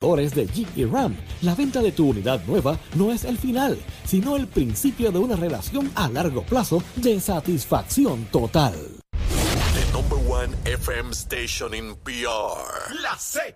de 0.00 0.46
Jeep 0.46 0.90
Ram, 0.90 1.14
la 1.42 1.54
venta 1.54 1.82
de 1.82 1.92
tu 1.92 2.08
unidad 2.08 2.42
nueva 2.46 2.78
no 2.94 3.12
es 3.12 3.24
el 3.24 3.36
final, 3.36 3.78
sino 4.06 4.34
el 4.34 4.46
principio 4.46 5.12
de 5.12 5.18
una 5.18 5.36
relación 5.36 5.92
a 5.94 6.08
largo 6.08 6.42
plazo 6.42 6.82
de 6.96 7.20
satisfacción 7.20 8.24
total. 8.32 8.72
The 9.12 9.92
number 9.92 10.16
one 10.26 10.56
FM 10.64 11.10
station 11.12 11.74
in 11.74 11.94
PR. 11.96 12.94
La 13.02 13.14
Z. 13.18 13.54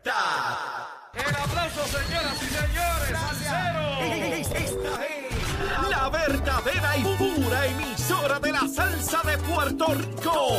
El 1.14 1.34
aplauso, 1.34 1.80
señoras 1.86 2.36
y 2.42 2.46
señores. 2.52 4.48
Esta 4.50 5.06
es 5.06 5.88
la 5.88 6.10
verdadera 6.10 6.98
y 6.98 7.04
pura 7.16 7.66
emisora 7.68 8.38
de 8.38 8.52
la 8.52 8.68
salsa 8.68 9.22
de 9.22 9.38
Puerto 9.38 9.86
Rico. 9.94 10.58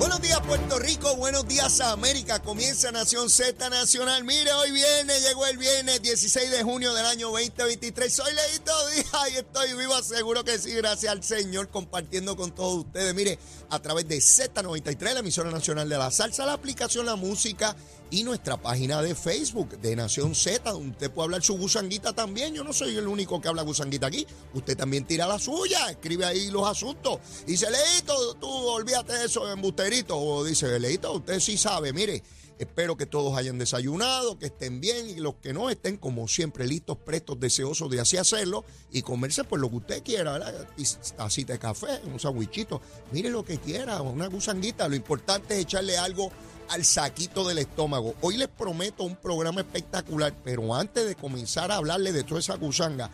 Buenos 0.00 0.22
días 0.22 0.40
Puerto 0.40 0.78
Rico, 0.78 1.14
buenos 1.16 1.46
días 1.46 1.78
América, 1.82 2.38
comienza 2.40 2.90
Nación 2.90 3.28
Z 3.28 3.68
Nacional. 3.68 4.24
Mire, 4.24 4.50
hoy 4.54 4.70
viene, 4.70 5.20
llegó 5.20 5.44
el 5.44 5.58
viernes 5.58 6.00
16 6.00 6.50
de 6.50 6.62
junio 6.62 6.94
del 6.94 7.04
año 7.04 7.28
2023. 7.28 8.10
Soy 8.10 8.32
Leito 8.32 8.72
Díaz 8.88 9.30
y 9.30 9.36
estoy 9.36 9.74
vivo, 9.74 10.02
seguro 10.02 10.42
que 10.42 10.58
sí, 10.58 10.72
gracias 10.72 11.12
al 11.12 11.22
Señor, 11.22 11.68
compartiendo 11.68 12.34
con 12.34 12.50
todos 12.50 12.86
ustedes. 12.86 13.14
Mire, 13.14 13.38
a 13.68 13.78
través 13.78 14.08
de 14.08 14.16
Z93, 14.16 15.12
la 15.12 15.20
emisora 15.20 15.50
nacional 15.50 15.86
de 15.86 15.98
la 15.98 16.10
salsa, 16.10 16.46
la 16.46 16.54
aplicación 16.54 17.04
La 17.04 17.16
Música 17.16 17.76
y 18.10 18.24
nuestra 18.24 18.56
página 18.56 19.02
de 19.02 19.14
Facebook 19.14 19.78
de 19.80 19.96
Nación 19.96 20.34
Z, 20.34 20.70
donde 20.70 20.90
usted 20.90 21.10
puede 21.10 21.26
hablar 21.26 21.42
su 21.42 21.56
gusanguita 21.56 22.12
también. 22.12 22.54
Yo 22.54 22.64
no 22.64 22.72
soy 22.72 22.96
el 22.96 23.06
único 23.06 23.40
que 23.40 23.48
habla 23.48 23.62
gusanguita 23.62 24.08
aquí. 24.08 24.26
Usted 24.54 24.76
también 24.76 25.04
tira 25.04 25.26
la 25.26 25.38
suya, 25.38 25.90
escribe 25.90 26.24
ahí 26.24 26.50
los 26.50 26.66
asuntos. 26.66 27.18
Dice, 27.46 27.66
Leito, 27.70 28.34
tú 28.34 28.48
olvídate 28.48 29.12
de 29.12 29.26
eso, 29.26 29.50
embusterito. 29.50 30.18
O 30.18 30.44
dice, 30.44 30.78
Leito, 30.78 31.12
usted 31.12 31.40
sí 31.40 31.56
sabe, 31.56 31.92
mire. 31.92 32.22
Espero 32.60 32.94
que 32.94 33.06
todos 33.06 33.38
hayan 33.38 33.56
desayunado, 33.56 34.38
que 34.38 34.44
estén 34.44 34.82
bien 34.82 35.08
y 35.08 35.14
los 35.14 35.36
que 35.36 35.54
no 35.54 35.70
estén, 35.70 35.96
como 35.96 36.28
siempre, 36.28 36.66
listos, 36.66 36.98
prestos, 36.98 37.40
deseosos 37.40 37.90
de 37.90 38.00
así 38.00 38.18
hacerlo 38.18 38.66
y 38.92 39.00
comerse 39.00 39.44
pues 39.44 39.62
lo 39.62 39.70
que 39.70 39.76
usted 39.76 40.02
quiera, 40.02 40.32
¿verdad? 40.32 40.68
Tacita 41.16 41.54
de 41.54 41.58
café, 41.58 42.02
un 42.04 42.20
sandwichito, 42.20 42.82
mire 43.12 43.30
lo 43.30 43.46
que 43.46 43.56
quiera, 43.56 44.02
una 44.02 44.26
gusanguita. 44.26 44.88
Lo 44.88 44.94
importante 44.94 45.54
es 45.54 45.60
echarle 45.62 45.96
algo 45.96 46.30
al 46.68 46.84
saquito 46.84 47.48
del 47.48 47.56
estómago. 47.56 48.14
Hoy 48.20 48.36
les 48.36 48.48
prometo 48.48 49.04
un 49.04 49.16
programa 49.16 49.62
espectacular, 49.62 50.34
pero 50.44 50.74
antes 50.74 51.06
de 51.06 51.14
comenzar 51.14 51.72
a 51.72 51.76
hablarle 51.76 52.12
de 52.12 52.24
toda 52.24 52.40
esa 52.40 52.56
gusanga, 52.56 53.10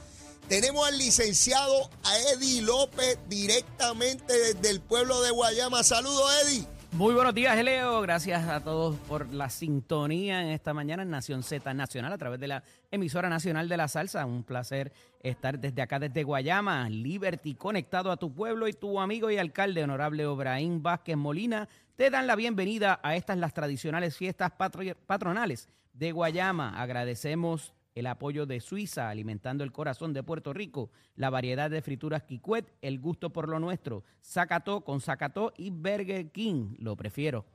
tenemos 0.48 0.88
al 0.88 0.98
licenciado 0.98 1.88
a 2.02 2.18
Eddie 2.32 2.62
López 2.62 3.16
directamente 3.28 4.36
desde 4.36 4.70
el 4.70 4.80
pueblo 4.80 5.22
de 5.22 5.30
Guayama. 5.30 5.84
Saludos, 5.84 6.32
Eddie. 6.42 6.75
Muy 6.96 7.12
buenos 7.12 7.34
días, 7.34 7.62
Leo. 7.62 8.00
Gracias 8.00 8.48
a 8.48 8.64
todos 8.64 8.96
por 9.00 9.30
la 9.30 9.50
sintonía 9.50 10.40
en 10.40 10.48
esta 10.48 10.72
mañana 10.72 11.02
en 11.02 11.10
Nación 11.10 11.42
Z 11.42 11.74
Nacional 11.74 12.10
a 12.10 12.16
través 12.16 12.40
de 12.40 12.48
la 12.48 12.62
emisora 12.90 13.28
nacional 13.28 13.68
de 13.68 13.76
la 13.76 13.86
salsa. 13.86 14.24
Un 14.24 14.44
placer 14.44 14.94
estar 15.20 15.58
desde 15.58 15.82
acá, 15.82 15.98
desde 15.98 16.22
Guayama, 16.22 16.88
Liberty, 16.88 17.54
conectado 17.54 18.10
a 18.10 18.16
tu 18.16 18.32
pueblo 18.32 18.66
y 18.66 18.72
tu 18.72 18.98
amigo 18.98 19.30
y 19.30 19.36
alcalde, 19.36 19.84
honorable 19.84 20.24
Obraín 20.24 20.82
Vázquez 20.82 21.18
Molina, 21.18 21.68
te 21.96 22.08
dan 22.08 22.26
la 22.26 22.34
bienvenida 22.34 22.98
a 23.02 23.14
estas 23.14 23.36
las 23.36 23.52
tradicionales 23.52 24.16
fiestas 24.16 24.52
patronales 24.52 25.68
de 25.92 26.12
Guayama. 26.12 26.80
Agradecemos 26.80 27.74
el 27.96 28.06
apoyo 28.06 28.44
de 28.44 28.60
Suiza, 28.60 29.08
alimentando 29.08 29.64
el 29.64 29.72
corazón 29.72 30.12
de 30.12 30.22
Puerto 30.22 30.52
Rico, 30.52 30.90
la 31.16 31.30
variedad 31.30 31.70
de 31.70 31.80
frituras 31.80 32.22
Kikwet, 32.22 32.70
el 32.82 33.00
gusto 33.00 33.30
por 33.30 33.48
lo 33.48 33.58
nuestro, 33.58 34.04
Zacató 34.22 34.82
con 34.82 35.00
Zacató 35.00 35.54
y 35.56 35.70
Burger 35.70 36.30
King, 36.30 36.76
lo 36.78 36.94
prefiero. 36.94 37.46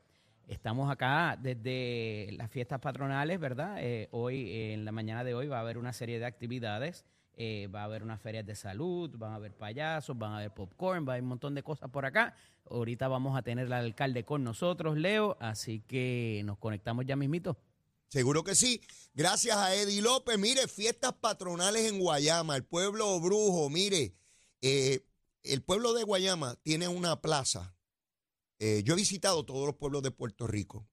Estamos 0.48 0.92
acá 0.92 1.38
desde 1.40 2.30
las 2.32 2.50
fiestas 2.50 2.80
patronales, 2.80 3.40
¿verdad? 3.40 3.78
Eh, 3.80 4.10
hoy, 4.12 4.52
en 4.52 4.84
la 4.84 4.92
mañana 4.92 5.24
de 5.24 5.36
hoy, 5.36 5.48
va 5.48 5.58
a 5.58 5.62
haber 5.62 5.78
una 5.78 5.94
serie 5.94 6.20
de 6.20 6.26
actividades. 6.26 7.06
Eh, 7.36 7.68
va 7.74 7.82
a 7.82 7.84
haber 7.86 8.04
unas 8.04 8.20
ferias 8.20 8.46
de 8.46 8.56
salud, 8.56 9.10
van 9.18 9.32
a 9.32 9.36
haber 9.36 9.54
payasos, 9.54 10.18
van 10.18 10.34
a 10.34 10.38
haber 10.38 10.52
popcorn, 10.52 11.08
va 11.08 11.12
a 11.12 11.16
haber 11.16 11.24
un 11.24 11.30
montón 11.30 11.56
de 11.56 11.64
cosas 11.64 11.90
por 11.90 12.06
acá. 12.06 12.34
Ahorita 12.70 13.08
vamos 13.08 13.38
a 13.38 13.44
tener 13.44 13.68
al 13.68 13.86
alcalde 13.86 14.26
con 14.26 14.44
nosotros, 14.44 14.98
Leo, 14.98 15.38
así 15.40 15.80
que 15.82 16.42
nos 16.46 16.58
conectamos 16.58 17.06
ya 17.06 17.16
mismito. 17.16 17.58
Seguro 18.12 18.44
que 18.44 18.56
sí. 18.56 18.82
Gracias 19.14 19.56
a 19.56 19.74
Eddie 19.74 20.02
López. 20.02 20.38
Mire, 20.38 20.68
fiestas 20.68 21.14
patronales 21.14 21.90
en 21.90 22.00
Guayama, 22.00 22.58
el 22.58 22.66
pueblo 22.66 23.18
brujo. 23.22 23.70
Mire, 23.70 24.14
eh, 24.62 25.06
el 25.44 25.64
pueblo 25.64 25.94
de 25.94 26.04
Guayama 26.04 26.56
tiene 26.62 26.90
una 26.90 27.22
plaza. 27.22 27.74
Eh, 28.60 28.82
yo 28.84 28.94
he 28.94 28.98
visitado 28.98 29.46
todos 29.46 29.66
los 29.66 29.76
pueblos 29.78 30.04
de 30.04 30.12
Puerto 30.12 30.46
Rico 30.46 30.90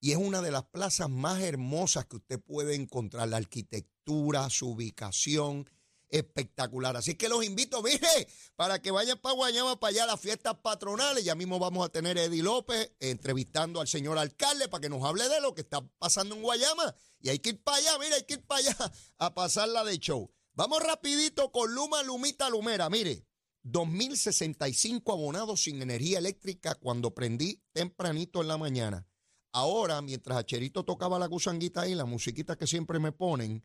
y 0.00 0.10
es 0.10 0.18
una 0.18 0.42
de 0.42 0.50
las 0.50 0.64
plazas 0.64 1.08
más 1.08 1.40
hermosas 1.40 2.06
que 2.06 2.16
usted 2.16 2.40
puede 2.40 2.74
encontrar. 2.74 3.28
La 3.28 3.36
arquitectura, 3.36 4.50
su 4.50 4.70
ubicación, 4.70 5.70
espectacular. 6.10 6.96
Así 6.96 7.14
que 7.14 7.28
los 7.28 7.44
invito, 7.44 7.82
mire, 7.82 8.28
para 8.56 8.80
que 8.80 8.90
vayan 8.90 9.18
para 9.18 9.34
Guayama, 9.34 9.78
para 9.78 9.90
allá 9.90 10.04
a 10.04 10.06
las 10.06 10.20
fiestas 10.20 10.56
patronales. 10.62 11.24
Ya 11.24 11.34
mismo 11.34 11.58
vamos 11.58 11.84
a 11.84 11.88
tener 11.90 12.18
a 12.18 12.24
Eddie 12.24 12.42
López 12.42 12.92
entrevistando 13.00 13.80
al 13.80 13.88
señor 13.88 14.18
alcalde 14.18 14.68
para 14.68 14.80
que 14.80 14.88
nos 14.88 15.04
hable 15.04 15.28
de 15.28 15.40
lo 15.40 15.54
que 15.54 15.62
está 15.62 15.86
pasando 15.98 16.34
en 16.34 16.42
Guayama. 16.42 16.94
Y 17.20 17.28
hay 17.28 17.38
que 17.38 17.50
ir 17.50 17.62
para 17.62 17.78
allá, 17.78 17.98
mire, 17.98 18.14
hay 18.14 18.24
que 18.24 18.34
ir 18.34 18.46
para 18.46 18.60
allá 18.60 18.92
a 19.18 19.34
pasarla 19.34 19.84
de 19.84 19.98
show. 19.98 20.30
Vamos 20.54 20.82
rapidito 20.82 21.52
con 21.52 21.74
Luma 21.74 22.02
Lumita 22.02 22.48
Lumera. 22.48 22.88
Mire, 22.88 23.26
2.065 23.64 25.12
abonados 25.12 25.62
sin 25.62 25.82
energía 25.82 26.18
eléctrica 26.18 26.76
cuando 26.76 27.14
prendí 27.14 27.62
tempranito 27.72 28.40
en 28.40 28.48
la 28.48 28.56
mañana. 28.56 29.06
Ahora, 29.52 30.00
mientras 30.02 30.38
Acherito 30.38 30.84
tocaba 30.84 31.18
la 31.18 31.26
gusanguita 31.26 31.82
ahí, 31.82 31.94
la 31.94 32.04
musiquita 32.04 32.56
que 32.56 32.66
siempre 32.66 32.98
me 32.98 33.10
ponen, 33.10 33.64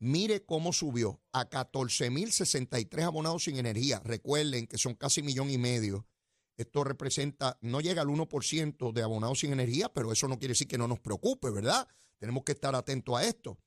Mire 0.00 0.44
cómo 0.44 0.72
subió 0.72 1.20
a 1.32 1.48
14.063 1.48 3.02
abonados 3.02 3.44
sin 3.44 3.56
energía. 3.56 4.00
Recuerden 4.04 4.66
que 4.66 4.78
son 4.78 4.94
casi 4.94 5.22
millón 5.22 5.50
y 5.50 5.58
medio. 5.58 6.06
Esto 6.56 6.84
representa, 6.84 7.58
no 7.60 7.80
llega 7.80 8.02
al 8.02 8.08
1% 8.08 8.92
de 8.92 9.02
abonados 9.02 9.40
sin 9.40 9.52
energía, 9.52 9.92
pero 9.92 10.12
eso 10.12 10.28
no 10.28 10.38
quiere 10.38 10.52
decir 10.52 10.68
que 10.68 10.78
no 10.78 10.88
nos 10.88 11.00
preocupe, 11.00 11.50
¿verdad? 11.50 11.86
Tenemos 12.18 12.44
que 12.44 12.52
estar 12.52 12.74
atentos 12.74 13.16
a 13.16 13.24
esto. 13.24 13.58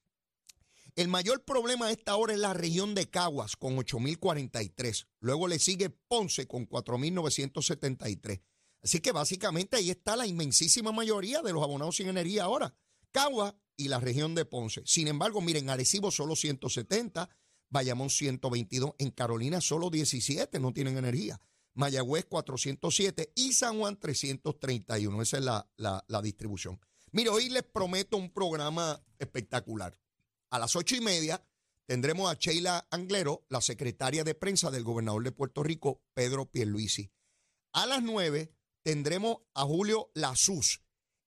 El 0.95 1.07
mayor 1.07 1.43
problema 1.45 1.87
a 1.87 1.91
esta 1.91 2.17
hora 2.17 2.33
es 2.33 2.39
la 2.39 2.53
región 2.53 2.93
de 2.95 3.09
Caguas 3.09 3.55
con 3.55 3.77
8.043. 3.77 5.07
Luego 5.19 5.47
le 5.47 5.57
sigue 5.57 5.89
Ponce 5.89 6.47
con 6.47 6.67
4.973. 6.67 8.41
Así 8.83 8.99
que 8.99 9.13
básicamente 9.13 9.77
ahí 9.77 9.89
está 9.89 10.17
la 10.17 10.27
inmensísima 10.27 10.91
mayoría 10.91 11.41
de 11.41 11.53
los 11.53 11.63
abonados 11.63 11.95
sin 11.95 12.09
energía 12.09 12.43
ahora. 12.43 12.75
Caguas 13.11 13.53
y 13.77 13.87
la 13.87 13.99
región 13.99 14.35
de 14.35 14.45
Ponce. 14.45 14.81
Sin 14.85 15.07
embargo, 15.07 15.41
miren, 15.41 15.69
Arecibo 15.69 16.11
solo 16.11 16.35
170, 16.35 17.29
Bayamón 17.69 18.09
122, 18.09 18.93
en 18.97 19.11
Carolina 19.11 19.61
solo 19.61 19.89
17 19.89 20.59
no 20.59 20.73
tienen 20.73 20.97
energía. 20.97 21.39
Mayagüez 21.73 22.25
407 22.25 23.31
y 23.35 23.53
San 23.53 23.79
Juan 23.79 23.97
331. 23.97 25.21
Esa 25.21 25.37
es 25.37 25.43
la, 25.43 25.69
la, 25.77 26.21
distribución. 26.21 26.79
Mire, 27.11 27.29
hoy 27.29 27.49
les 27.49 27.63
prometo 27.63 28.17
un 28.17 28.31
programa 28.31 29.01
espectacular. 29.19 29.97
A 30.49 30.59
las 30.59 30.75
ocho 30.75 30.95
y 30.95 31.01
media 31.01 31.45
tendremos 31.85 32.29
a 32.29 32.35
Sheila 32.35 32.87
Anglero, 32.91 33.45
la 33.49 33.61
secretaria 33.61 34.23
de 34.23 34.35
prensa 34.35 34.69
del 34.69 34.83
gobernador 34.83 35.23
de 35.23 35.31
Puerto 35.31 35.63
Rico, 35.63 36.01
Pedro 36.13 36.45
Pierluisi. 36.45 37.09
A 37.73 37.85
las 37.85 38.03
nueve 38.03 38.53
tendremos 38.83 39.37
a 39.53 39.63
Julio 39.63 40.11
Lazuz, 40.13 40.81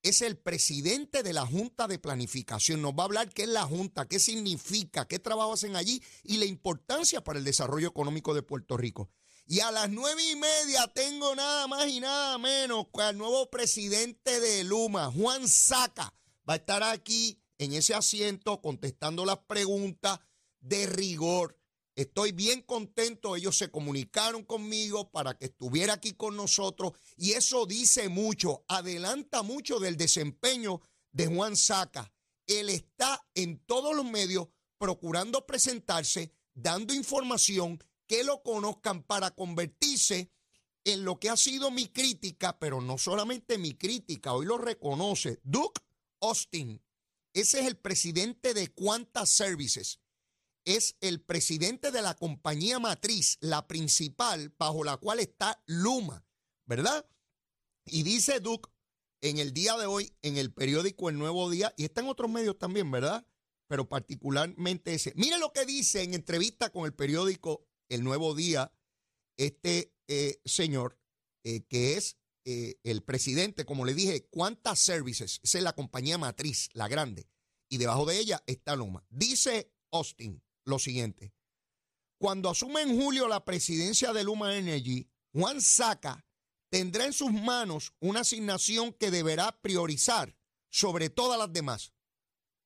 es 0.04 0.20
el 0.20 0.36
presidente 0.36 1.22
de 1.22 1.32
la 1.32 1.46
Junta 1.46 1.88
de 1.88 1.98
Planificación. 1.98 2.82
Nos 2.82 2.92
va 2.92 3.02
a 3.02 3.06
hablar 3.06 3.30
qué 3.30 3.44
es 3.44 3.48
la 3.48 3.64
Junta, 3.64 4.06
qué 4.06 4.20
significa, 4.20 5.08
qué 5.08 5.18
trabajo 5.18 5.54
hacen 5.54 5.76
allí 5.76 6.02
y 6.22 6.36
la 6.36 6.44
importancia 6.44 7.24
para 7.24 7.38
el 7.38 7.44
desarrollo 7.44 7.88
económico 7.88 8.34
de 8.34 8.42
Puerto 8.42 8.76
Rico. 8.76 9.10
Y 9.46 9.60
a 9.60 9.70
las 9.70 9.90
nueve 9.90 10.22
y 10.30 10.36
media 10.36 10.86
tengo 10.94 11.34
nada 11.34 11.66
más 11.66 11.88
y 11.88 12.00
nada 12.00 12.36
menos 12.36 12.86
que 12.94 13.02
al 13.02 13.16
nuevo 13.16 13.50
presidente 13.50 14.40
de 14.40 14.62
Luma, 14.64 15.10
Juan 15.10 15.48
Saca. 15.48 16.12
Va 16.48 16.54
a 16.54 16.56
estar 16.56 16.82
aquí 16.82 17.42
en 17.56 17.72
ese 17.72 17.94
asiento 17.94 18.60
contestando 18.60 19.24
las 19.24 19.38
preguntas 19.38 20.20
de 20.60 20.86
rigor. 20.86 21.58
Estoy 21.94 22.32
bien 22.32 22.62
contento. 22.62 23.36
Ellos 23.36 23.56
se 23.56 23.70
comunicaron 23.70 24.44
conmigo 24.44 25.10
para 25.10 25.38
que 25.38 25.46
estuviera 25.46 25.94
aquí 25.94 26.14
con 26.14 26.36
nosotros. 26.36 26.92
Y 27.16 27.32
eso 27.32 27.66
dice 27.66 28.08
mucho, 28.08 28.64
adelanta 28.68 29.42
mucho 29.42 29.78
del 29.78 29.96
desempeño 29.96 30.80
de 31.12 31.26
Juan 31.26 31.56
Saca. 31.56 32.12
Él 32.46 32.68
está 32.68 33.24
en 33.34 33.58
todos 33.64 33.94
los 33.94 34.04
medios 34.04 34.48
procurando 34.78 35.46
presentarse, 35.46 36.32
dando 36.52 36.92
información, 36.92 37.78
que 38.06 38.22
lo 38.22 38.42
conozcan 38.42 39.02
para 39.02 39.30
convertirse 39.30 40.30
en 40.84 41.04
lo 41.04 41.18
que 41.18 41.30
ha 41.30 41.36
sido 41.36 41.70
mi 41.70 41.88
crítica, 41.88 42.58
pero 42.58 42.80
no 42.80 42.98
solamente 42.98 43.56
mi 43.56 43.74
crítica, 43.74 44.34
hoy 44.34 44.44
lo 44.44 44.58
reconoce 44.58 45.40
Duke 45.42 45.80
Austin. 46.20 46.82
Ese 47.32 47.60
es 47.60 47.66
el 47.66 47.76
presidente 47.76 48.52
de 48.52 48.68
Quanta 48.68 49.24
Services. 49.24 50.00
Es 50.64 50.96
el 51.00 51.20
presidente 51.20 51.90
de 51.90 52.00
la 52.00 52.14
compañía 52.14 52.78
matriz, 52.78 53.36
la 53.40 53.66
principal, 53.66 54.54
bajo 54.58 54.82
la 54.82 54.96
cual 54.96 55.20
está 55.20 55.62
Luma, 55.66 56.24
¿verdad? 56.64 57.06
Y 57.84 58.02
dice 58.02 58.40
Duke 58.40 58.70
en 59.20 59.38
el 59.38 59.52
día 59.52 59.76
de 59.76 59.86
hoy, 59.86 60.12
en 60.22 60.36
el 60.36 60.52
periódico 60.52 61.08
El 61.08 61.18
Nuevo 61.18 61.50
Día, 61.50 61.74
y 61.76 61.84
está 61.84 62.00
en 62.00 62.08
otros 62.08 62.30
medios 62.30 62.58
también, 62.58 62.90
¿verdad? 62.90 63.26
Pero 63.68 63.88
particularmente 63.88 64.94
ese. 64.94 65.12
Mire 65.16 65.38
lo 65.38 65.52
que 65.52 65.64
dice 65.64 66.02
en 66.02 66.14
entrevista 66.14 66.70
con 66.70 66.84
el 66.84 66.94
periódico 66.94 67.66
El 67.88 68.04
Nuevo 68.04 68.34
Día, 68.34 68.72
este 69.38 69.94
eh, 70.08 70.40
señor, 70.44 70.98
eh, 71.44 71.64
que 71.64 71.96
es 71.96 72.18
eh, 72.44 72.78
el 72.84 73.02
presidente, 73.02 73.64
como 73.64 73.86
le 73.86 73.94
dije, 73.94 74.26
Quanta 74.28 74.76
Services, 74.76 75.40
esa 75.42 75.58
es 75.58 75.64
la 75.64 75.74
compañía 75.74 76.18
matriz, 76.18 76.68
la 76.74 76.88
grande, 76.88 77.26
y 77.70 77.78
debajo 77.78 78.04
de 78.04 78.18
ella 78.18 78.42
está 78.46 78.76
Luma. 78.76 79.06
Dice 79.08 79.72
Austin 79.90 80.43
lo 80.64 80.78
siguiente. 80.78 81.34
Cuando 82.18 82.50
asume 82.50 82.82
en 82.82 83.00
julio 83.00 83.28
la 83.28 83.44
presidencia 83.44 84.12
de 84.12 84.24
Luma 84.24 84.56
Energy, 84.56 85.08
Juan 85.32 85.60
Saca 85.60 86.24
tendrá 86.70 87.04
en 87.04 87.12
sus 87.12 87.32
manos 87.32 87.92
una 88.00 88.20
asignación 88.20 88.92
que 88.92 89.10
deberá 89.10 89.60
priorizar 89.60 90.36
sobre 90.70 91.10
todas 91.10 91.38
las 91.38 91.52
demás. 91.52 91.92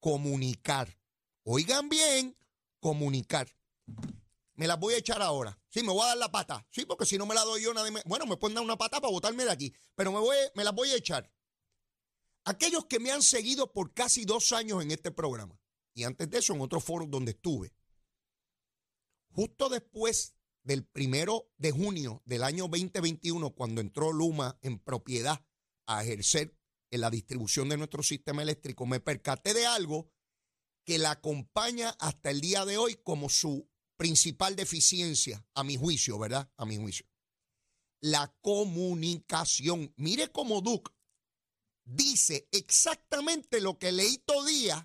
Comunicar. 0.01 0.99
Oigan 1.45 1.89
bien, 1.89 2.37
comunicar. 2.81 3.49
Me 4.55 4.67
las 4.67 4.79
voy 4.79 4.95
a 4.95 4.99
echar 4.99 5.23
ahora. 5.23 5.59
Sí, 5.69 5.83
me 5.83 5.93
voy 5.93 6.03
a 6.03 6.09
dar 6.09 6.17
la 6.19 6.31
pata. 6.31 6.67
Sí, 6.71 6.85
porque 6.85 7.07
si 7.07 7.19
no 7.19 7.27
me 7.27 7.35
la 7.35 7.43
doy 7.43 7.63
yo, 7.63 7.73
nadie 7.75 7.91
me... 7.91 8.03
Bueno, 8.07 8.27
me 8.27 8.37
pueden 8.37 8.55
dar 8.55 8.65
una 8.65 8.77
pata 8.77 9.01
para 9.01 9.13
botarme 9.13 9.45
de 9.45 9.53
aquí, 9.53 9.73
pero 9.95 10.13
me, 10.13 10.19
voy, 10.19 10.37
me 10.55 10.65
las 10.65 10.75
voy 10.75 10.91
a 10.91 10.97
echar. 10.97 11.31
Aquellos 12.45 12.87
que 12.87 12.99
me 12.99 13.11
han 13.11 13.23
seguido 13.23 13.73
por 13.73 13.93
casi 13.93 14.25
dos 14.25 14.53
años 14.53 14.83
en 14.83 14.91
este 14.91 15.11
programa, 15.11 15.61
y 15.95 16.05
antes 16.05 16.31
de 16.31 16.39
eso 16.39 16.55
en 16.55 16.61
otros 16.61 16.83
foros 16.83 17.11
donde 17.11 17.33
estuve, 17.33 17.73
justo 19.39 19.69
después 19.69 20.35
del 20.65 20.85
primero 20.85 21.49
de 21.59 21.71
junio 21.71 22.23
del 22.25 22.43
año 22.43 22.67
2021, 22.67 23.55
cuando 23.55 23.81
entró 23.81 24.13
Luma 24.13 24.59
en 24.63 24.81
propiedad 24.81 25.47
a 25.87 26.03
ejercer 26.03 26.59
en 26.91 27.03
la 27.03 27.09
distribución 27.09 27.69
de 27.69 27.77
nuestro 27.77 28.03
sistema 28.03 28.43
eléctrico, 28.43 28.85
me 28.85 28.99
percaté 28.99 29.55
de 29.55 29.65
algo 29.65 30.11
que 30.85 30.99
la 30.99 31.13
acompaña 31.13 31.91
hasta 32.01 32.33
el 32.33 32.41
día 32.41 32.65
de 32.65 32.79
hoy 32.79 32.97
como 32.97 33.29
su 33.29 33.71
principal 33.97 34.57
deficiencia, 34.57 35.47
a 35.55 35.63
mi 35.63 35.77
juicio, 35.77 36.19
¿verdad? 36.19 36.51
A 36.57 36.67
mi 36.67 36.77
juicio. 36.77 37.07
La 38.01 38.37
comunicación. 38.41 39.95
Mire 39.97 40.33
cómo 40.33 40.63
Duke 40.63 40.91
dice 41.85 42.49
exactamente 42.51 43.61
lo 43.61 43.79
que 43.79 43.93
Leito 43.93 44.45
Díaz, 44.45 44.85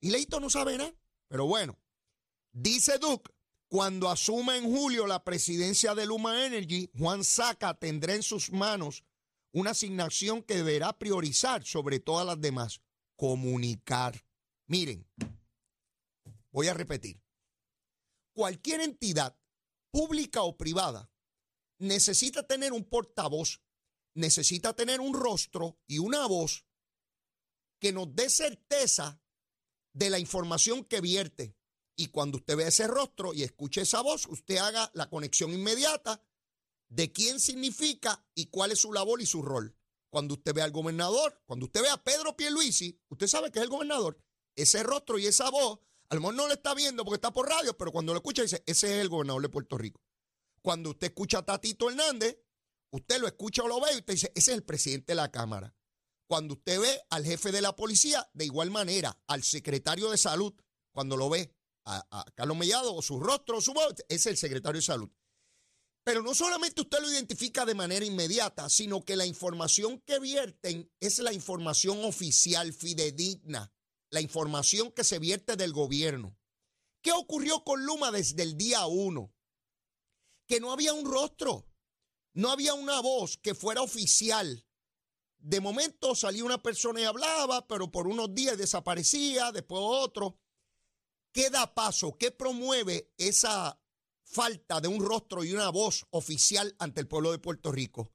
y 0.00 0.10
Leito 0.10 0.40
no 0.40 0.50
sabe 0.50 0.76
nada, 0.76 0.92
pero 1.28 1.46
bueno, 1.46 1.78
dice 2.50 2.98
Duke 2.98 3.32
cuando 3.74 4.08
asuma 4.08 4.56
en 4.56 4.70
julio 4.72 5.04
la 5.04 5.24
presidencia 5.24 5.96
de 5.96 6.06
Luma 6.06 6.46
Energy, 6.46 6.88
Juan 6.96 7.24
Saca 7.24 7.74
tendrá 7.74 8.14
en 8.14 8.22
sus 8.22 8.52
manos 8.52 9.02
una 9.52 9.72
asignación 9.72 10.44
que 10.44 10.54
deberá 10.54 10.96
priorizar 10.96 11.64
sobre 11.64 11.98
todas 11.98 12.24
las 12.24 12.40
demás, 12.40 12.82
comunicar. 13.16 14.24
Miren, 14.68 15.04
voy 16.52 16.68
a 16.68 16.74
repetir. 16.74 17.20
Cualquier 18.32 18.80
entidad, 18.80 19.36
pública 19.90 20.42
o 20.42 20.56
privada, 20.56 21.10
necesita 21.78 22.46
tener 22.46 22.72
un 22.72 22.84
portavoz, 22.84 23.60
necesita 24.14 24.76
tener 24.76 25.00
un 25.00 25.14
rostro 25.14 25.80
y 25.88 25.98
una 25.98 26.28
voz 26.28 26.64
que 27.80 27.92
nos 27.92 28.14
dé 28.14 28.30
certeza 28.30 29.20
de 29.92 30.10
la 30.10 30.20
información 30.20 30.84
que 30.84 31.00
vierte. 31.00 31.56
Y 31.96 32.08
cuando 32.08 32.38
usted 32.38 32.56
ve 32.56 32.66
ese 32.66 32.86
rostro 32.86 33.34
y 33.34 33.42
escuche 33.42 33.82
esa 33.82 34.00
voz, 34.00 34.26
usted 34.26 34.56
haga 34.56 34.90
la 34.94 35.08
conexión 35.08 35.52
inmediata 35.52 36.22
de 36.88 37.12
quién 37.12 37.40
significa 37.40 38.24
y 38.34 38.46
cuál 38.46 38.72
es 38.72 38.80
su 38.80 38.92
labor 38.92 39.20
y 39.20 39.26
su 39.26 39.42
rol. 39.42 39.76
Cuando 40.10 40.34
usted 40.34 40.54
ve 40.54 40.62
al 40.62 40.70
gobernador, 40.70 41.42
cuando 41.44 41.66
usted 41.66 41.82
ve 41.82 41.88
a 41.88 42.02
Pedro 42.02 42.36
Pierluisi, 42.36 43.00
usted 43.08 43.26
sabe 43.26 43.50
que 43.50 43.58
es 43.58 43.64
el 43.64 43.70
gobernador. 43.70 44.18
Ese 44.54 44.82
rostro 44.82 45.18
y 45.18 45.26
esa 45.26 45.50
voz, 45.50 45.80
a 46.08 46.14
lo 46.14 46.20
mejor 46.20 46.34
no 46.34 46.46
lo 46.46 46.54
está 46.54 46.74
viendo 46.74 47.04
porque 47.04 47.16
está 47.16 47.32
por 47.32 47.48
radio, 47.48 47.76
pero 47.76 47.90
cuando 47.90 48.12
lo 48.12 48.18
escucha 48.18 48.42
dice, 48.42 48.62
ese 48.66 48.94
es 48.94 49.02
el 49.02 49.08
gobernador 49.08 49.42
de 49.42 49.48
Puerto 49.48 49.76
Rico. 49.76 50.00
Cuando 50.62 50.90
usted 50.90 51.08
escucha 51.08 51.38
a 51.38 51.44
Tatito 51.44 51.90
Hernández, 51.90 52.38
usted 52.90 53.18
lo 53.20 53.26
escucha 53.26 53.64
o 53.64 53.68
lo 53.68 53.80
ve 53.80 53.88
y 53.92 53.96
usted 53.96 54.14
dice, 54.14 54.32
ese 54.34 54.52
es 54.52 54.56
el 54.56 54.62
presidente 54.62 55.12
de 55.12 55.16
la 55.16 55.30
Cámara. 55.30 55.74
Cuando 56.28 56.54
usted 56.54 56.80
ve 56.80 57.02
al 57.10 57.24
jefe 57.24 57.52
de 57.52 57.60
la 57.60 57.74
policía, 57.76 58.30
de 58.32 58.44
igual 58.44 58.70
manera, 58.70 59.20
al 59.26 59.42
secretario 59.42 60.10
de 60.10 60.16
salud, 60.16 60.54
cuando 60.92 61.16
lo 61.16 61.28
ve, 61.28 61.52
a, 61.84 62.24
Carlos 62.34 62.56
Mellado 62.56 62.94
o 62.94 63.02
su 63.02 63.20
rostro 63.20 63.58
o 63.58 63.60
su 63.60 63.72
voz, 63.72 63.94
es 64.08 64.26
el 64.26 64.36
secretario 64.36 64.80
de 64.80 64.86
salud. 64.86 65.10
Pero 66.04 66.22
no 66.22 66.34
solamente 66.34 66.82
usted 66.82 67.00
lo 67.00 67.10
identifica 67.10 67.64
de 67.64 67.74
manera 67.74 68.04
inmediata, 68.04 68.68
sino 68.68 69.04
que 69.04 69.16
la 69.16 69.24
información 69.24 70.00
que 70.00 70.18
vierten 70.18 70.92
es 71.00 71.18
la 71.18 71.32
información 71.32 72.04
oficial, 72.04 72.72
fidedigna, 72.74 73.72
la 74.10 74.20
información 74.20 74.92
que 74.92 75.02
se 75.02 75.18
vierte 75.18 75.56
del 75.56 75.72
gobierno. 75.72 76.38
¿Qué 77.00 77.12
ocurrió 77.12 77.64
con 77.64 77.84
Luma 77.84 78.10
desde 78.10 78.42
el 78.42 78.56
día 78.56 78.86
uno? 78.86 79.34
Que 80.46 80.60
no 80.60 80.72
había 80.72 80.92
un 80.92 81.10
rostro, 81.10 81.66
no 82.34 82.50
había 82.50 82.74
una 82.74 83.00
voz 83.00 83.38
que 83.38 83.54
fuera 83.54 83.80
oficial. 83.80 84.66
De 85.38 85.60
momento 85.60 86.14
salía 86.14 86.44
una 86.44 86.62
persona 86.62 87.00
y 87.00 87.04
hablaba, 87.04 87.66
pero 87.66 87.90
por 87.90 88.06
unos 88.06 88.34
días 88.34 88.58
desaparecía, 88.58 89.52
después 89.52 89.80
otro. 89.82 90.38
¿Qué 91.34 91.50
da 91.50 91.74
paso? 91.74 92.16
¿Qué 92.16 92.30
promueve 92.30 93.12
esa 93.18 93.76
falta 94.22 94.80
de 94.80 94.86
un 94.86 95.04
rostro 95.04 95.42
y 95.42 95.52
una 95.52 95.68
voz 95.68 96.06
oficial 96.10 96.76
ante 96.78 97.00
el 97.00 97.08
pueblo 97.08 97.32
de 97.32 97.40
Puerto 97.40 97.72
Rico? 97.72 98.12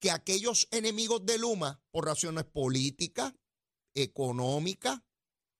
Que 0.00 0.10
aquellos 0.10 0.66
enemigos 0.72 1.24
de 1.24 1.38
Luma, 1.38 1.80
por 1.92 2.06
razones 2.06 2.46
políticas, 2.46 3.32
económicas, 3.94 5.00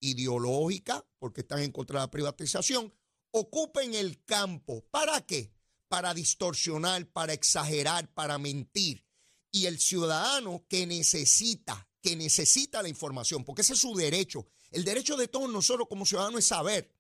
ideológicas, 0.01 1.05
porque 1.21 1.43
están 1.43 1.61
en 1.61 1.71
contra 1.71 2.01
de 2.01 2.07
la 2.07 2.11
privatización, 2.11 2.93
ocupen 3.31 3.95
el 3.95 4.25
campo. 4.25 4.85
¿Para 4.91 5.25
qué? 5.25 5.53
Para 5.87 6.15
distorsionar, 6.15 7.07
para 7.13 7.33
exagerar, 7.33 8.13
para 8.13 8.39
mentir. 8.39 9.07
Y 9.53 9.67
el 9.67 9.79
ciudadano 9.79 10.67
que 10.69 10.85
necesita, 10.85 11.89
que 12.03 12.17
necesita 12.17 12.83
la 12.83 12.89
información, 12.89 13.45
porque 13.45 13.63
ese 13.63 13.75
es 13.75 13.79
su 13.79 13.95
derecho, 13.95 14.49
el 14.71 14.85
derecho 14.85 15.17
de 15.17 15.29
todos 15.29 15.51
nosotros 15.51 15.89
como 15.89 16.05
ciudadanos 16.05 16.41
es 16.41 16.47
saber 16.47 16.91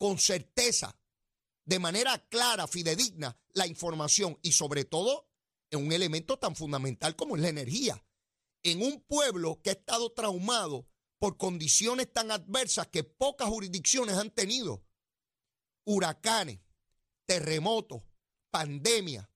con 0.00 0.18
certeza, 0.18 0.98
de 1.66 1.78
manera 1.78 2.18
clara, 2.30 2.66
fidedigna, 2.66 3.38
la 3.52 3.66
información 3.66 4.38
y 4.40 4.52
sobre 4.52 4.86
todo 4.86 5.28
en 5.70 5.84
un 5.84 5.92
elemento 5.92 6.38
tan 6.38 6.56
fundamental 6.56 7.16
como 7.16 7.36
es 7.36 7.42
la 7.42 7.50
energía. 7.50 8.02
En 8.62 8.80
un 8.80 9.02
pueblo 9.02 9.60
que 9.62 9.68
ha 9.68 9.72
estado 9.74 10.10
traumado 10.10 10.88
por 11.18 11.36
condiciones 11.36 12.10
tan 12.10 12.30
adversas 12.30 12.88
que 12.88 13.04
pocas 13.04 13.50
jurisdicciones 13.50 14.16
han 14.16 14.30
tenido. 14.30 14.82
Huracanes, 15.84 16.60
terremotos, 17.26 18.02
pandemia. 18.50 19.30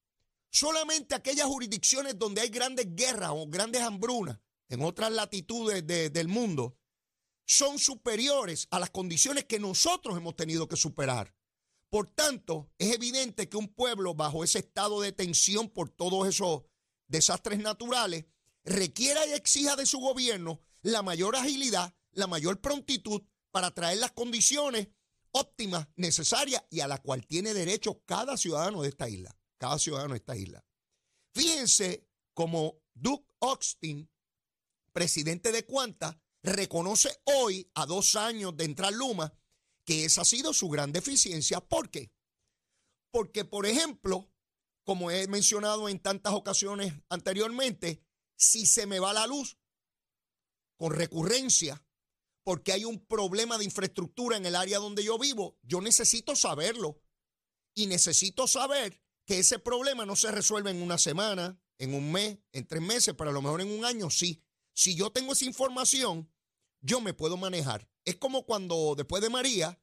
Solamente 0.51 1.15
aquellas 1.15 1.47
jurisdicciones 1.47 2.19
donde 2.19 2.41
hay 2.41 2.49
grandes 2.49 2.87
guerras 2.97 3.33
o 3.35 3.47
grandes 3.49 3.83
hambrunas 3.83 4.41
en 4.71 4.81
otras 4.83 5.13
latitudes 5.13 5.87
del 5.87 6.29
mundo 6.29 6.79
son 7.47 7.79
superiores 7.79 8.69
a 8.71 8.79
las 8.79 8.91
condiciones 8.91 9.45
que 9.45 9.59
nosotros 9.59 10.17
hemos 10.17 10.37
tenido 10.37 10.69
que 10.69 10.77
superar. 10.77 11.35
Por 11.91 12.09
tanto, 12.09 12.71
es 12.79 12.93
evidente 12.95 13.49
que 13.49 13.57
un 13.57 13.69
pueblo 13.69 14.15
bajo 14.15 14.43
ese 14.43 14.59
estado 14.59 15.01
de 15.01 15.13
tensión 15.13 15.69
por 15.69 15.91
todos 15.91 16.27
esos 16.27 16.63
desastres 17.07 17.61
naturales 17.61 18.25
requiera 18.65 19.27
y 19.27 19.33
exija 19.33 19.77
de 19.77 19.87
su 19.87 19.99
gobierno 19.99 20.61
la 20.83 21.03
mayor 21.03 21.37
agilidad, 21.37 21.95
la 22.13 22.27
mayor 22.27 22.61
prontitud 22.61 23.23
para 23.51 23.73
traer 23.73 23.99
las 23.99 24.13
condiciones 24.13 24.89
óptimas, 25.31 25.89
necesarias 25.97 26.65
y 26.71 26.81
a 26.81 26.89
la 26.89 27.03
cual 27.03 27.27
tiene 27.27 27.55
derecho 27.55 28.03
cada 28.07 28.37
ciudadano 28.37 28.83
de 28.83 28.89
esta 28.89 29.09
isla, 29.09 29.37
cada 29.59 29.79
ciudadano 29.79 30.15
de 30.15 30.19
esta 30.19 30.37
isla. 30.37 30.65
Fíjense 31.33 32.09
como 32.33 32.81
Duke 32.95 33.29
Austin, 33.41 34.09
presidente 34.93 35.51
de 35.53 35.65
Cuanta, 35.65 36.21
reconoce 36.45 37.21
hoy, 37.25 37.71
a 37.75 37.87
dos 37.87 38.15
años 38.15 38.57
de 38.57 38.65
entrar 38.65 38.93
Luma, 38.93 39.33
que 39.85 40.05
esa 40.05 40.21
ha 40.23 40.25
sido 40.25 40.53
su 40.53 40.69
gran 40.69 40.93
deficiencia. 40.93 41.61
¿Por 41.61 41.91
qué? 41.91 42.13
Porque, 43.11 43.45
por 43.45 43.67
ejemplo, 43.67 44.31
como 44.85 45.11
he 45.11 45.27
mencionado 45.27 45.89
en 45.89 45.99
tantas 45.99 46.35
ocasiones 46.35 46.93
anteriormente, 47.09 48.05
si 48.37 48.67
se 48.67 48.87
me 48.87 49.01
va 49.01 49.13
la 49.13 49.27
luz 49.27 49.59
con 50.77 50.93
recurrencia, 50.93 51.83
porque 52.45 52.73
hay 52.73 52.85
un 52.85 53.05
problema 53.07 53.57
de 53.57 53.65
infraestructura 53.65 54.37
en 54.37 54.45
el 54.45 54.55
área 54.55 54.79
donde 54.79 55.03
yo 55.03 55.19
vivo, 55.19 55.59
yo 55.63 55.81
necesito 55.81 56.37
saberlo. 56.37 57.01
Y 57.75 57.87
necesito 57.87 58.47
saber 58.47 59.03
que 59.27 59.39
ese 59.39 59.59
problema 59.59 60.05
no 60.05 60.15
se 60.15 60.31
resuelve 60.31 60.71
en 60.71 60.83
una 60.83 60.99
semana, 60.99 61.59
en 61.79 61.95
un 61.95 62.13
mes, 62.13 62.39
en 62.53 62.67
tres 62.67 62.83
meses, 62.83 63.15
pero 63.17 63.31
a 63.31 63.33
lo 63.33 63.43
mejor 63.43 63.63
en 63.63 63.71
un 63.71 63.85
año 63.85 64.11
sí. 64.11 64.45
Si 64.75 64.95
yo 64.95 65.11
tengo 65.11 65.33
esa 65.33 65.47
información, 65.47 66.31
yo 66.85 67.01
me 67.01 67.15
puedo 67.15 67.37
manejar. 67.37 67.89
Es 68.05 68.17
como 68.17 68.45
cuando 68.45 68.95
después 68.95 69.23
de 69.23 69.31
María, 69.31 69.81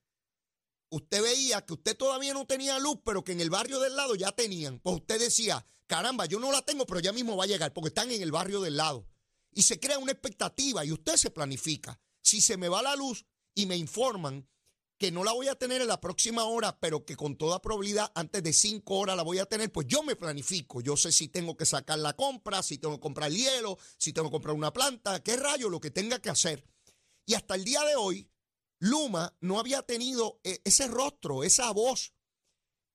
usted 0.89 1.23
veía 1.23 1.65
que 1.65 1.73
usted 1.73 1.97
todavía 1.97 2.33
no 2.33 2.45
tenía 2.45 2.77
luz, 2.79 2.99
pero 3.03 3.23
que 3.23 3.31
en 3.31 3.41
el 3.41 3.49
barrio 3.49 3.79
del 3.79 3.95
lado 3.95 4.15
ya 4.15 4.31
tenían. 4.31 4.79
Pues 4.79 4.97
usted 4.97 5.19
decía, 5.19 5.65
caramba, 5.87 6.27
yo 6.27 6.39
no 6.39 6.51
la 6.51 6.61
tengo, 6.61 6.85
pero 6.85 6.99
ya 6.99 7.11
mismo 7.11 7.35
va 7.35 7.45
a 7.45 7.47
llegar, 7.47 7.73
porque 7.73 7.87
están 7.87 8.11
en 8.11 8.21
el 8.21 8.31
barrio 8.31 8.61
del 8.61 8.77
lado. 8.77 9.07
Y 9.51 9.63
se 9.63 9.79
crea 9.79 9.97
una 9.97 10.11
expectativa 10.11 10.85
y 10.85 10.91
usted 10.91 11.15
se 11.15 11.31
planifica. 11.31 11.99
Si 12.21 12.39
se 12.39 12.55
me 12.55 12.69
va 12.69 12.83
la 12.83 12.95
luz 12.95 13.25
y 13.55 13.65
me 13.65 13.75
informan 13.75 14.47
que 14.99 15.11
no 15.11 15.23
la 15.23 15.31
voy 15.31 15.47
a 15.47 15.55
tener 15.55 15.81
en 15.81 15.87
la 15.87 15.99
próxima 15.99 16.43
hora, 16.43 16.79
pero 16.79 17.03
que 17.03 17.15
con 17.15 17.35
toda 17.35 17.59
probabilidad 17.59 18.11
antes 18.13 18.43
de 18.43 18.53
cinco 18.53 18.99
horas 18.99 19.17
la 19.17 19.23
voy 19.23 19.39
a 19.39 19.47
tener, 19.47 19.71
pues 19.71 19.87
yo 19.87 20.03
me 20.03 20.15
planifico. 20.15 20.79
Yo 20.81 20.95
sé 20.95 21.11
si 21.11 21.27
tengo 21.27 21.57
que 21.57 21.65
sacar 21.65 21.97
la 21.97 22.13
compra, 22.13 22.61
si 22.61 22.77
tengo 22.77 22.97
que 22.97 23.01
comprar 23.01 23.31
hielo, 23.31 23.79
si 23.97 24.13
tengo 24.13 24.29
que 24.29 24.33
comprar 24.33 24.55
una 24.55 24.71
planta, 24.71 25.23
qué 25.23 25.35
rayo, 25.35 25.69
lo 25.69 25.81
que 25.81 25.89
tenga 25.89 26.19
que 26.19 26.29
hacer. 26.29 26.63
Y 27.31 27.33
hasta 27.33 27.55
el 27.55 27.63
día 27.63 27.81
de 27.85 27.95
hoy, 27.95 28.29
Luma 28.79 29.33
no 29.39 29.57
había 29.57 29.83
tenido 29.83 30.41
eh, 30.43 30.59
ese 30.65 30.89
rostro, 30.89 31.45
esa 31.45 31.71
voz, 31.71 32.13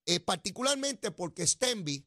eh, 0.05 0.21
particularmente 0.21 1.11
porque 1.11 1.47
Stenby, 1.47 2.07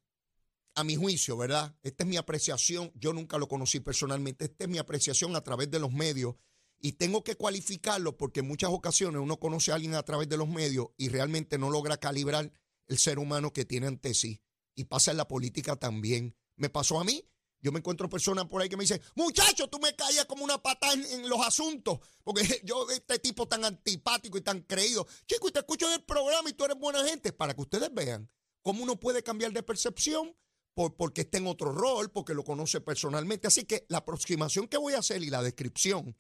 a 0.76 0.84
mi 0.84 0.96
juicio, 0.96 1.36
¿verdad? 1.38 1.76
Esta 1.82 2.04
es 2.04 2.08
mi 2.08 2.18
apreciación, 2.18 2.92
yo 2.94 3.14
nunca 3.14 3.40
lo 3.40 3.48
conocí 3.48 3.80
personalmente, 3.80 4.46
esta 4.46 4.66
es 4.66 4.70
mi 4.70 4.78
apreciación 4.78 5.36
a 5.36 5.42
través 5.42 5.72
de 5.72 5.80
los 5.80 5.92
medios 5.92 6.36
y 6.80 6.92
tengo 6.92 7.24
que 7.24 7.34
cualificarlo 7.34 8.16
porque 8.16 8.42
en 8.42 8.48
muchas 8.48 8.70
ocasiones 8.70 9.20
uno 9.20 9.40
conoce 9.40 9.72
a 9.72 9.76
alguien 9.76 9.96
a 9.96 10.04
través 10.04 10.30
de 10.30 10.38
los 10.38 10.50
medios 10.50 10.90
y 10.98 11.10
realmente 11.10 11.58
no 11.58 11.72
logra 11.72 11.98
calibrar 11.98 12.54
el 12.86 13.00
ser 13.00 13.18
humano 13.18 13.54
que 13.54 13.66
tiene 13.66 13.88
ante 13.88 14.14
sí. 14.14 14.44
Y 14.76 14.84
pasa 14.84 15.10
en 15.10 15.18
la 15.18 15.28
política 15.28 15.78
también. 15.78 16.36
Me 16.58 16.70
pasó 16.70 17.00
a 17.00 17.04
mí. 17.04 17.28
Yo 17.62 17.72
me 17.72 17.80
encuentro 17.80 18.10
personas 18.10 18.46
por 18.46 18.62
ahí 18.62 18.70
que 18.70 18.78
me 18.78 18.84
dicen, 18.84 19.02
muchacho, 19.16 19.68
tú 19.68 19.80
me 19.80 19.96
callas 19.96 20.26
como 20.26 20.44
una 20.44 20.62
pata 20.62 20.94
en, 20.94 21.28
los 21.28 21.46
asuntos, 21.46 22.00
porque 22.24 22.42
yo, 22.64 22.90
este 22.90 23.20
tipo 23.20 23.48
tan 23.48 23.66
antipático 23.66 24.38
y 24.38 24.42
tan 24.42 24.62
creído, 24.62 25.06
chico, 25.26 25.50
y 25.50 25.52
te 25.52 25.60
escucho 25.60 25.88
en 25.88 25.94
el 25.94 26.04
programa 26.04 26.50
y 26.50 26.54
tú 26.54 26.66
eres 26.66 26.78
buena 26.78 27.04
gente, 27.06 27.34
para 27.34 27.54
que 27.54 27.62
ustedes 27.62 27.94
vean 27.94 28.30
cómo 28.62 28.84
uno 28.84 29.00
puede 29.00 29.24
cambiar 29.24 29.52
de 29.52 29.64
percepción 29.64 30.36
por, 30.74 30.96
porque 30.96 31.22
está 31.22 31.38
en 31.38 31.48
otro 31.48 31.72
rol, 31.74 32.12
porque 32.12 32.34
lo 32.34 32.44
conoce 32.44 32.80
personalmente. 32.80 33.48
Así 33.48 33.66
que 33.66 33.86
la 33.90 34.00
aproximación 34.00 34.68
que 34.68 34.78
voy 34.78 34.94
a 34.94 35.00
hacer 35.00 35.22
y 35.24 35.30
la 35.30 35.44
descripción 35.44 36.18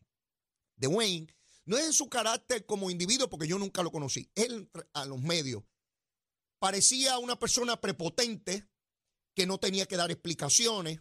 de 0.75 0.87
Wayne 0.87 1.27
no 1.65 1.77
es 1.77 1.85
en 1.85 1.93
su 1.93 2.09
carácter 2.09 2.65
como 2.65 2.89
individuo, 2.89 3.29
porque 3.29 3.47
yo 3.47 3.57
nunca 3.59 3.83
lo 3.83 3.91
conocí. 3.91 4.29
Él 4.35 4.69
a 4.93 5.05
los 5.05 5.21
medios 5.21 5.63
parecía 6.59 7.17
una 7.19 7.39
persona 7.39 7.79
prepotente 7.79 8.67
que 9.35 9.45
no 9.45 9.59
tenía 9.59 9.85
que 9.85 9.95
dar 9.95 10.11
explicaciones, 10.11 10.99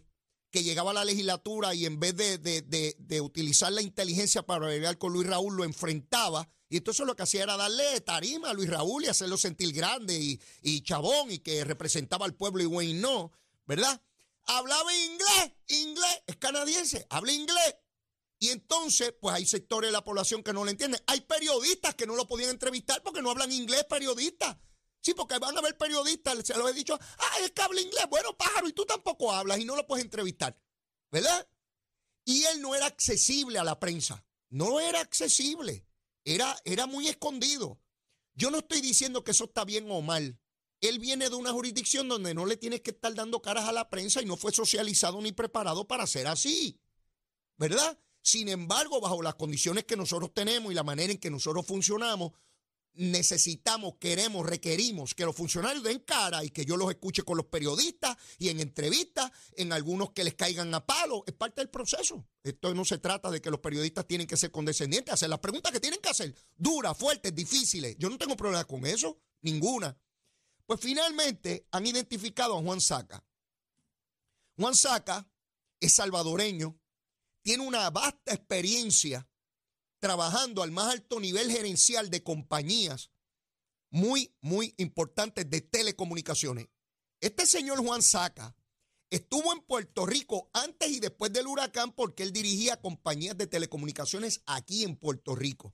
que 0.51 0.63
llegaba 0.63 0.91
a 0.91 0.95
la 0.95 1.05
legislatura 1.05 1.73
y 1.73 1.85
en 1.85 1.99
vez 1.99 2.15
de, 2.15 3.21
utilizar 3.21 3.71
la 3.71 3.81
inteligencia 3.81 4.43
para 4.43 4.65
bregar 4.65 4.97
con 4.97 5.13
Luis 5.13 5.27
Raúl, 5.27 5.55
lo 5.55 5.63
enfrentaba. 5.63 6.49
Y 6.69 6.77
entonces 6.77 7.05
lo 7.05 7.15
que 7.15 7.23
hacía 7.23 7.43
era 7.43 7.57
darle 7.57 8.01
tarima 8.01 8.49
a 8.49 8.53
Luis 8.53 8.69
Raúl 8.69 9.03
y 9.03 9.07
hacerlo 9.07 9.37
sentir 9.37 9.73
grande 9.73 10.19
y, 10.19 10.39
y 10.61 10.81
chabón 10.81 11.31
y 11.31 11.39
que 11.39 11.63
representaba 11.63 12.25
al 12.25 12.35
pueblo 12.35 12.61
y 12.61 12.67
Wayne 12.67 12.99
no, 12.99 13.31
¿verdad? 13.65 14.01
Hablaba 14.45 14.93
inglés, 14.95 15.53
inglés, 15.67 16.23
es 16.27 16.35
canadiense, 16.37 17.05
habla 17.09 17.31
inglés, 17.31 17.75
y 18.39 18.49
entonces, 18.49 19.13
pues 19.19 19.35
hay 19.35 19.45
sectores 19.45 19.89
de 19.89 19.91
la 19.91 20.03
población 20.03 20.43
que 20.43 20.53
no 20.53 20.63
lo 20.63 20.71
entienden. 20.71 21.01
Hay 21.07 21.19
periodistas 21.21 21.93
que 21.95 22.07
no 22.07 22.15
lo 22.15 22.25
podían 22.25 22.51
entrevistar 22.51 23.03
porque 23.03 23.21
no 23.21 23.31
hablan 23.31 23.51
inglés, 23.51 23.83
periodistas. 23.89 24.55
Sí, 25.01 25.13
porque 25.13 25.39
van 25.39 25.57
a 25.57 25.61
ver 25.61 25.77
periodistas, 25.77 26.45
se 26.45 26.57
lo 26.57 26.67
he 26.67 26.73
dicho, 26.73 26.97
ah, 27.17 27.35
es 27.41 27.51
que 27.51 27.61
habla 27.61 27.81
inglés. 27.81 28.05
Bueno, 28.09 28.35
pájaro, 28.35 28.67
y 28.67 28.73
tú 28.73 28.85
tampoco 28.85 29.31
hablas 29.31 29.59
y 29.59 29.65
no 29.65 29.75
lo 29.75 29.87
puedes 29.87 30.03
entrevistar. 30.03 30.59
¿Verdad? 31.11 31.47
Y 32.25 32.43
él 32.43 32.61
no 32.61 32.75
era 32.75 32.85
accesible 32.85 33.59
a 33.59 33.63
la 33.63 33.79
prensa. 33.79 34.25
No 34.49 34.79
era 34.79 34.99
accesible. 34.99 35.87
Era, 36.25 36.55
era 36.65 36.85
muy 36.85 37.07
escondido. 37.07 37.81
Yo 38.33 38.51
no 38.51 38.59
estoy 38.59 38.81
diciendo 38.81 39.23
que 39.23 39.31
eso 39.31 39.45
está 39.45 39.65
bien 39.65 39.89
o 39.89 40.01
mal. 40.01 40.39
Él 40.81 40.99
viene 40.99 41.29
de 41.29 41.35
una 41.35 41.51
jurisdicción 41.51 42.07
donde 42.07 42.33
no 42.33 42.45
le 42.45 42.57
tienes 42.57 42.81
que 42.81 42.91
estar 42.91 43.13
dando 43.13 43.41
caras 43.41 43.65
a 43.67 43.71
la 43.71 43.89
prensa 43.89 44.21
y 44.21 44.25
no 44.25 44.37
fue 44.37 44.51
socializado 44.51 45.21
ni 45.21 45.31
preparado 45.31 45.87
para 45.87 46.07
ser 46.07 46.27
así. 46.27 46.79
¿Verdad? 47.57 47.99
Sin 48.21 48.47
embargo, 48.47 49.01
bajo 49.01 49.21
las 49.21 49.35
condiciones 49.35 49.85
que 49.85 49.97
nosotros 49.97 50.33
tenemos 50.33 50.71
y 50.71 50.75
la 50.75 50.83
manera 50.83 51.11
en 51.11 51.19
que 51.19 51.29
nosotros 51.29 51.65
funcionamos, 51.65 52.31
necesitamos, 52.93 53.95
queremos, 53.99 54.45
requerimos 54.45 55.13
que 55.13 55.25
los 55.25 55.35
funcionarios 55.35 55.83
den 55.83 55.99
cara 55.99 56.43
y 56.43 56.49
que 56.49 56.65
yo 56.65 56.75
los 56.75 56.89
escuche 56.89 57.23
con 57.23 57.37
los 57.37 57.45
periodistas 57.45 58.17
y 58.37 58.49
en 58.49 58.59
entrevistas, 58.59 59.31
en 59.55 59.71
algunos 59.71 60.11
que 60.11 60.23
les 60.23 60.33
caigan 60.33 60.73
a 60.73 60.85
palo. 60.85 61.23
Es 61.27 61.33
parte 61.33 61.61
del 61.61 61.69
proceso. 61.69 62.27
Esto 62.43 62.73
no 62.73 62.83
se 62.83 62.97
trata 62.97 63.31
de 63.31 63.41
que 63.41 63.51
los 63.51 63.59
periodistas 63.59 64.07
tienen 64.07 64.27
que 64.27 64.37
ser 64.37 64.51
condescendientes, 64.51 65.13
hacer 65.13 65.29
las 65.29 65.39
preguntas 65.39 65.71
que 65.71 65.79
tienen 65.79 66.01
que 66.01 66.09
hacer, 66.09 66.35
duras, 66.57 66.97
fuertes, 66.97 67.33
difíciles. 67.33 67.95
Yo 67.97 68.09
no 68.09 68.17
tengo 68.17 68.35
problema 68.35 68.65
con 68.65 68.85
eso, 68.85 69.19
ninguna. 69.41 69.97
Pues 70.65 70.79
finalmente 70.81 71.67
han 71.71 71.85
identificado 71.85 72.57
a 72.57 72.61
Juan 72.61 72.81
Saca. 72.81 73.23
Juan 74.57 74.75
Saca 74.75 75.31
es 75.79 75.93
salvadoreño, 75.93 76.77
tiene 77.41 77.65
una 77.65 77.89
vasta 77.89 78.33
experiencia 78.33 79.28
trabajando 79.99 80.63
al 80.63 80.71
más 80.71 80.93
alto 80.93 81.19
nivel 81.19 81.51
gerencial 81.51 82.09
de 82.09 82.23
compañías 82.23 83.11
muy, 83.91 84.33
muy 84.41 84.73
importantes 84.77 85.49
de 85.49 85.61
telecomunicaciones. 85.61 86.67
Este 87.19 87.45
señor 87.45 87.83
Juan 87.83 88.01
Saca 88.01 88.55
estuvo 89.09 89.51
en 89.53 89.61
Puerto 89.61 90.05
Rico 90.05 90.49
antes 90.53 90.89
y 90.89 90.99
después 90.99 91.33
del 91.33 91.47
huracán 91.47 91.91
porque 91.91 92.23
él 92.23 92.31
dirigía 92.31 92.79
compañías 92.79 93.37
de 93.37 93.47
telecomunicaciones 93.47 94.41
aquí 94.45 94.83
en 94.83 94.95
Puerto 94.95 95.35
Rico. 95.35 95.73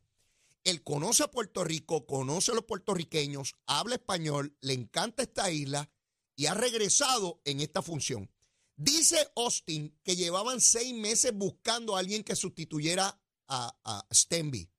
Él 0.63 0.81
conoce 0.81 1.23
a 1.23 1.29
Puerto 1.29 1.63
Rico, 1.63 2.07
conoce 2.07 2.51
a 2.51 2.55
los 2.55 2.63
puertorriqueños, 2.63 3.55
habla 3.67 3.95
español, 3.95 4.57
le 4.61 4.73
encanta 4.73 5.21
esta 5.21 5.51
isla 5.51 5.91
y 6.35 6.47
ha 6.47 6.55
regresado 6.55 7.39
en 7.45 7.59
esta 7.59 7.83
función. 7.83 8.31
Dice 8.75 9.29
Austin 9.35 9.95
que 10.03 10.15
llevaban 10.15 10.59
seis 10.59 10.93
meses 10.93 11.31
buscando 11.33 11.95
a 11.95 11.99
alguien 11.99 12.23
que 12.23 12.35
sustituyera 12.35 13.21
a, 13.47 13.75
a 13.83 14.07
Stenby. 14.13 14.69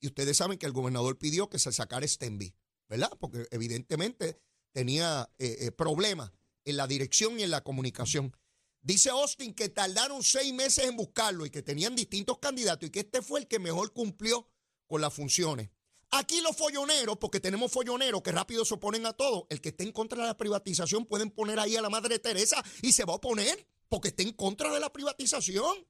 Y 0.00 0.06
ustedes 0.06 0.36
saben 0.36 0.58
que 0.58 0.66
el 0.66 0.72
gobernador 0.72 1.18
pidió 1.18 1.48
que 1.48 1.58
se 1.58 1.72
sacara 1.72 2.06
Stenby, 2.06 2.54
¿verdad? 2.88 3.10
Porque 3.20 3.46
evidentemente 3.50 4.40
tenía 4.72 5.30
eh, 5.38 5.58
eh, 5.60 5.70
problemas 5.70 6.32
en 6.64 6.76
la 6.76 6.86
dirección 6.86 7.38
y 7.38 7.44
en 7.44 7.50
la 7.50 7.62
comunicación. 7.62 8.36
Dice 8.80 9.10
Austin 9.10 9.54
que 9.54 9.68
tardaron 9.68 10.22
seis 10.22 10.52
meses 10.52 10.86
en 10.86 10.96
buscarlo 10.96 11.46
y 11.46 11.50
que 11.50 11.62
tenían 11.62 11.94
distintos 11.94 12.38
candidatos 12.38 12.88
y 12.88 12.90
que 12.90 13.00
este 13.00 13.22
fue 13.22 13.40
el 13.40 13.46
que 13.46 13.60
mejor 13.60 13.92
cumplió 13.92 14.48
con 14.88 15.00
las 15.00 15.14
funciones. 15.14 15.70
Aquí 16.10 16.40
los 16.42 16.56
folloneros, 16.56 17.16
porque 17.16 17.40
tenemos 17.40 17.72
folloneros 17.72 18.22
que 18.22 18.32
rápido 18.32 18.64
se 18.64 18.74
oponen 18.74 19.06
a 19.06 19.12
todo, 19.12 19.46
el 19.48 19.60
que 19.60 19.70
esté 19.70 19.84
en 19.84 19.92
contra 19.92 20.20
de 20.20 20.28
la 20.28 20.36
privatización 20.36 21.06
pueden 21.06 21.30
poner 21.30 21.58
ahí 21.58 21.76
a 21.76 21.80
la 21.80 21.88
Madre 21.88 22.18
Teresa 22.18 22.62
y 22.82 22.92
se 22.92 23.04
va 23.04 23.14
a 23.14 23.16
oponer 23.16 23.66
porque 23.88 24.08
esté 24.08 24.24
en 24.24 24.32
contra 24.32 24.72
de 24.72 24.80
la 24.80 24.92
privatización. 24.92 25.86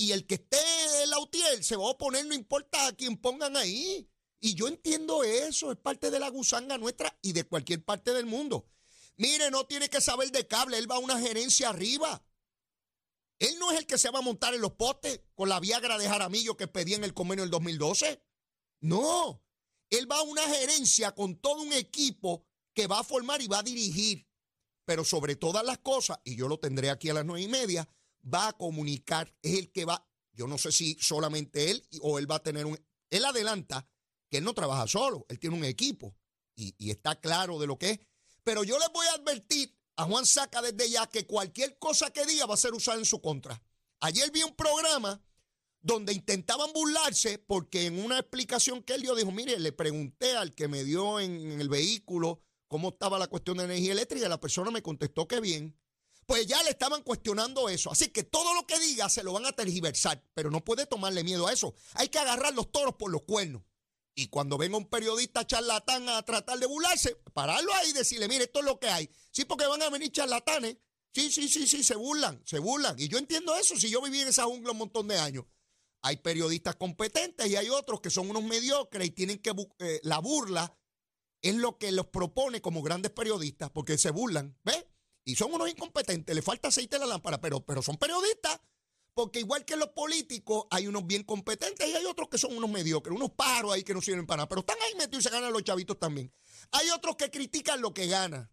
Y 0.00 0.12
el 0.12 0.26
que 0.26 0.36
esté 0.36 0.56
en 1.02 1.10
la 1.10 1.18
UTIEL 1.18 1.62
se 1.62 1.76
va 1.76 1.84
a 1.84 1.90
oponer, 1.90 2.24
no 2.24 2.34
importa 2.34 2.86
a 2.86 2.92
quién 2.94 3.18
pongan 3.18 3.54
ahí. 3.54 4.10
Y 4.40 4.54
yo 4.54 4.66
entiendo 4.66 5.24
eso, 5.24 5.70
es 5.70 5.76
parte 5.76 6.10
de 6.10 6.18
la 6.18 6.30
gusanga 6.30 6.78
nuestra 6.78 7.18
y 7.20 7.34
de 7.34 7.44
cualquier 7.44 7.84
parte 7.84 8.14
del 8.14 8.24
mundo. 8.24 8.66
Mire, 9.18 9.50
no 9.50 9.66
tiene 9.66 9.90
que 9.90 10.00
saber 10.00 10.32
de 10.32 10.46
cable, 10.46 10.78
él 10.78 10.90
va 10.90 10.94
a 10.94 11.00
una 11.00 11.20
gerencia 11.20 11.68
arriba. 11.68 12.24
Él 13.40 13.58
no 13.58 13.72
es 13.72 13.78
el 13.78 13.86
que 13.86 13.98
se 13.98 14.08
va 14.08 14.20
a 14.20 14.22
montar 14.22 14.54
en 14.54 14.62
los 14.62 14.72
postes 14.72 15.20
con 15.34 15.50
la 15.50 15.60
Viagra 15.60 15.98
de 15.98 16.08
Jaramillo 16.08 16.56
que 16.56 16.66
pedía 16.66 16.96
en 16.96 17.04
el 17.04 17.12
convenio 17.12 17.44
del 17.44 17.50
2012. 17.50 18.24
No, 18.80 19.44
él 19.90 20.10
va 20.10 20.16
a 20.16 20.22
una 20.22 20.48
gerencia 20.48 21.14
con 21.14 21.36
todo 21.36 21.60
un 21.60 21.74
equipo 21.74 22.46
que 22.72 22.86
va 22.86 23.00
a 23.00 23.04
formar 23.04 23.42
y 23.42 23.48
va 23.48 23.58
a 23.58 23.62
dirigir. 23.62 24.26
Pero 24.86 25.04
sobre 25.04 25.36
todas 25.36 25.62
las 25.62 25.76
cosas, 25.76 26.20
y 26.24 26.36
yo 26.36 26.48
lo 26.48 26.58
tendré 26.58 26.88
aquí 26.88 27.10
a 27.10 27.14
las 27.14 27.26
nueve 27.26 27.42
y 27.42 27.48
media, 27.48 27.86
va 28.22 28.48
a 28.48 28.52
comunicar. 28.52 29.34
Es 29.42 29.58
el 29.58 29.72
que 29.72 29.84
va, 29.84 30.06
yo 30.32 30.46
no 30.46 30.58
sé 30.58 30.72
si 30.72 30.96
solamente 31.00 31.70
él 31.70 31.86
o 32.02 32.18
él 32.18 32.30
va 32.30 32.36
a 32.36 32.42
tener 32.42 32.66
un... 32.66 32.78
Él 33.10 33.24
adelanta 33.24 33.88
que 34.28 34.38
él 34.38 34.44
no 34.44 34.54
trabaja 34.54 34.86
solo, 34.86 35.26
él 35.28 35.38
tiene 35.38 35.56
un 35.56 35.64
equipo 35.64 36.14
y, 36.54 36.74
y 36.78 36.90
está 36.90 37.20
claro 37.20 37.58
de 37.58 37.66
lo 37.66 37.78
que 37.78 37.90
es. 37.90 38.00
Pero 38.44 38.64
yo 38.64 38.78
les 38.78 38.88
voy 38.92 39.06
a 39.08 39.14
advertir 39.14 39.76
a 39.96 40.04
Juan 40.04 40.24
Saca 40.24 40.62
desde 40.62 40.88
ya 40.88 41.06
que 41.06 41.26
cualquier 41.26 41.78
cosa 41.78 42.10
que 42.10 42.24
diga 42.24 42.46
va 42.46 42.54
a 42.54 42.58
ser 42.58 42.72
usada 42.72 42.98
en 42.98 43.04
su 43.04 43.20
contra. 43.20 43.62
Ayer 44.00 44.30
vi 44.30 44.42
un 44.42 44.54
programa 44.54 45.20
donde 45.82 46.12
intentaban 46.12 46.72
burlarse 46.72 47.38
porque 47.38 47.86
en 47.86 48.02
una 48.02 48.18
explicación 48.18 48.82
que 48.82 48.94
él 48.94 49.02
dio 49.02 49.14
dijo, 49.14 49.30
mire, 49.30 49.58
le 49.58 49.72
pregunté 49.72 50.36
al 50.36 50.54
que 50.54 50.68
me 50.68 50.84
dio 50.84 51.20
en, 51.20 51.52
en 51.52 51.60
el 51.60 51.68
vehículo 51.68 52.42
cómo 52.68 52.90
estaba 52.90 53.18
la 53.18 53.26
cuestión 53.26 53.58
de 53.58 53.64
energía 53.64 53.92
eléctrica 53.92 54.28
la 54.28 54.40
persona 54.40 54.70
me 54.70 54.82
contestó 54.82 55.26
que 55.26 55.40
bien. 55.40 55.76
Pues 56.30 56.46
ya 56.46 56.62
le 56.62 56.70
estaban 56.70 57.02
cuestionando 57.02 57.68
eso. 57.68 57.90
Así 57.90 58.10
que 58.10 58.22
todo 58.22 58.54
lo 58.54 58.64
que 58.64 58.78
diga 58.78 59.08
se 59.08 59.24
lo 59.24 59.32
van 59.32 59.46
a 59.46 59.52
tergiversar, 59.52 60.24
pero 60.32 60.48
no 60.48 60.64
puede 60.64 60.86
tomarle 60.86 61.24
miedo 61.24 61.48
a 61.48 61.52
eso. 61.52 61.74
Hay 61.94 62.06
que 62.06 62.20
agarrar 62.20 62.54
los 62.54 62.70
toros 62.70 62.94
por 62.94 63.10
los 63.10 63.22
cuernos. 63.22 63.62
Y 64.14 64.28
cuando 64.28 64.56
venga 64.56 64.76
un 64.76 64.88
periodista 64.88 65.44
charlatán 65.44 66.08
a 66.08 66.22
tratar 66.22 66.60
de 66.60 66.66
burlarse, 66.66 67.16
pararlo 67.34 67.74
ahí 67.74 67.90
y 67.90 67.94
decirle, 67.94 68.28
mire, 68.28 68.44
esto 68.44 68.60
es 68.60 68.64
lo 68.64 68.78
que 68.78 68.86
hay. 68.86 69.10
Sí, 69.32 69.44
porque 69.44 69.66
van 69.66 69.82
a 69.82 69.90
venir 69.90 70.12
charlatanes. 70.12 70.76
Sí, 71.12 71.32
sí, 71.32 71.48
sí, 71.48 71.66
sí, 71.66 71.82
se 71.82 71.96
burlan, 71.96 72.40
se 72.46 72.60
burlan. 72.60 72.94
Y 72.96 73.08
yo 73.08 73.18
entiendo 73.18 73.56
eso, 73.56 73.74
si 73.76 73.90
yo 73.90 74.00
viví 74.00 74.20
en 74.20 74.28
esa 74.28 74.44
jungla 74.44 74.70
un 74.70 74.78
montón 74.78 75.08
de 75.08 75.18
años. 75.18 75.46
Hay 76.00 76.18
periodistas 76.18 76.76
competentes 76.76 77.48
y 77.48 77.56
hay 77.56 77.70
otros 77.70 78.00
que 78.00 78.10
son 78.10 78.30
unos 78.30 78.44
mediocres 78.44 79.08
y 79.08 79.10
tienen 79.10 79.38
que... 79.38 79.50
Eh, 79.80 79.98
la 80.04 80.20
burla 80.20 80.78
es 81.42 81.56
lo 81.56 81.76
que 81.76 81.90
los 81.90 82.06
propone 82.06 82.60
como 82.60 82.82
grandes 82.82 83.10
periodistas, 83.10 83.70
porque 83.70 83.98
se 83.98 84.12
burlan, 84.12 84.56
¿ves? 84.62 84.84
Y 85.24 85.36
son 85.36 85.52
unos 85.52 85.68
incompetentes, 85.68 86.34
le 86.34 86.42
falta 86.42 86.68
aceite 86.68 86.96
a 86.96 87.00
la 87.00 87.06
lámpara, 87.06 87.40
pero, 87.40 87.60
pero 87.60 87.82
son 87.82 87.96
periodistas. 87.96 88.60
Porque 89.12 89.40
igual 89.40 89.64
que 89.64 89.76
los 89.76 89.88
políticos, 89.88 90.66
hay 90.70 90.86
unos 90.86 91.06
bien 91.06 91.24
competentes 91.24 91.86
y 91.88 91.92
hay 91.92 92.06
otros 92.06 92.28
que 92.28 92.38
son 92.38 92.56
unos 92.56 92.70
mediocres, 92.70 93.14
unos 93.14 93.32
paros 93.32 93.72
ahí 93.72 93.82
que 93.82 93.92
no 93.92 94.00
sirven 94.00 94.26
para 94.26 94.38
nada. 94.38 94.48
Pero 94.48 94.60
están 94.60 94.78
ahí 94.80 94.94
metidos 94.94 95.24
y 95.24 95.28
se 95.28 95.34
ganan 95.34 95.52
los 95.52 95.64
chavitos 95.64 95.98
también. 95.98 96.32
Hay 96.70 96.90
otros 96.90 97.16
que 97.16 97.30
critican 97.30 97.80
lo 97.80 97.92
que 97.92 98.06
gana. 98.06 98.50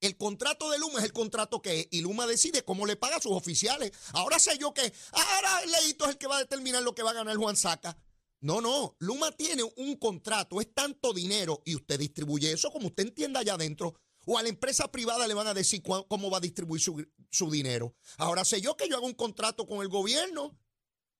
El 0.00 0.16
contrato 0.16 0.70
de 0.70 0.78
Luma 0.78 0.98
es 0.98 1.06
el 1.06 1.12
contrato 1.12 1.62
que 1.62 1.80
es, 1.80 1.88
y 1.90 2.02
Luma 2.02 2.26
decide 2.26 2.62
cómo 2.62 2.86
le 2.86 2.96
paga 2.96 3.16
a 3.16 3.20
sus 3.20 3.32
oficiales. 3.32 3.92
Ahora 4.12 4.38
sé 4.38 4.58
yo 4.58 4.74
que 4.74 4.92
ahora 5.12 5.64
Leito 5.64 6.04
es 6.04 6.10
el 6.10 6.18
que 6.18 6.26
va 6.26 6.36
a 6.36 6.40
determinar 6.40 6.82
lo 6.82 6.94
que 6.94 7.02
va 7.02 7.10
a 7.10 7.14
ganar 7.14 7.36
Juan 7.36 7.56
Saca. 7.56 7.96
No, 8.40 8.60
no, 8.60 8.94
Luma 8.98 9.32
tiene 9.32 9.62
un 9.62 9.96
contrato, 9.96 10.60
es 10.60 10.72
tanto 10.74 11.14
dinero 11.14 11.62
y 11.64 11.74
usted 11.74 11.98
distribuye 11.98 12.52
eso 12.52 12.70
como 12.70 12.88
usted 12.88 13.04
entienda 13.04 13.40
allá 13.40 13.54
adentro. 13.54 13.98
O 14.28 14.36
a 14.36 14.42
la 14.42 14.48
empresa 14.48 14.90
privada 14.90 15.26
le 15.28 15.34
van 15.34 15.46
a 15.46 15.54
decir 15.54 15.82
cómo 15.82 16.30
va 16.30 16.38
a 16.38 16.40
distribuir 16.40 16.82
su, 17.30 17.50
dinero. 17.50 17.94
Ahora 18.18 18.44
sé 18.44 18.60
yo 18.60 18.76
que 18.76 18.88
yo 18.88 18.96
hago 18.96 19.06
un 19.06 19.14
contrato 19.14 19.66
con 19.66 19.82
el 19.82 19.88
gobierno. 19.88 20.58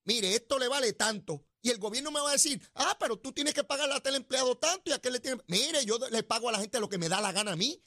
Mire, 0.03 0.35
esto 0.35 0.59
le 0.59 0.67
vale 0.67 0.91
tanto. 0.91 1.45
Y 1.61 1.69
el 1.69 1.79
gobierno 1.79 2.11
me 2.11 2.19
va 2.19 2.29
a 2.29 2.33
decir, 2.33 2.61
ah, 2.75 2.97
pero 2.99 3.17
tú 3.17 3.31
tienes 3.31 3.53
que 3.53 3.63
pagarle 3.63 3.95
a 3.95 4.01
tal 4.01 4.15
empleado 4.15 4.57
tanto 4.57 4.89
y 4.89 4.93
a 4.93 4.97
aquel 4.97 5.13
le 5.13 5.19
tiene. 5.21 5.41
Mire, 5.47 5.85
yo 5.85 5.97
le 6.09 6.21
pago 6.23 6.49
a 6.49 6.51
la 6.51 6.59
gente 6.59 6.81
lo 6.81 6.89
que 6.89 6.97
me 6.97 7.07
da 7.07 7.21
la 7.21 7.31
gana 7.31 7.53
a 7.53 7.55
mí. 7.55 7.81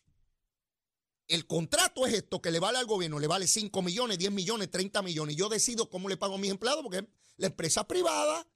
El 1.29 1.47
contrato 1.47 2.07
es 2.07 2.15
esto 2.15 2.41
que 2.41 2.51
le 2.51 2.59
vale 2.59 2.79
al 2.79 2.87
gobierno, 2.87 3.21
le 3.21 3.27
vale 3.27 3.47
5 3.47 3.83
millones, 3.83 4.19
10 4.19 4.33
millones, 4.33 4.71
30 4.71 5.03
millones. 5.03 5.35
Y 5.35 5.39
yo 5.39 5.51
decido 5.51 5.91
cómo 5.91 6.09
le 6.09 6.17
pago 6.17 6.37
a 6.37 6.39
mis 6.39 6.51
empleados 6.51 6.83
porque 6.83 6.99
es 6.99 7.05
la 7.37 7.47
empresa 7.49 7.87
privada. 7.87 8.47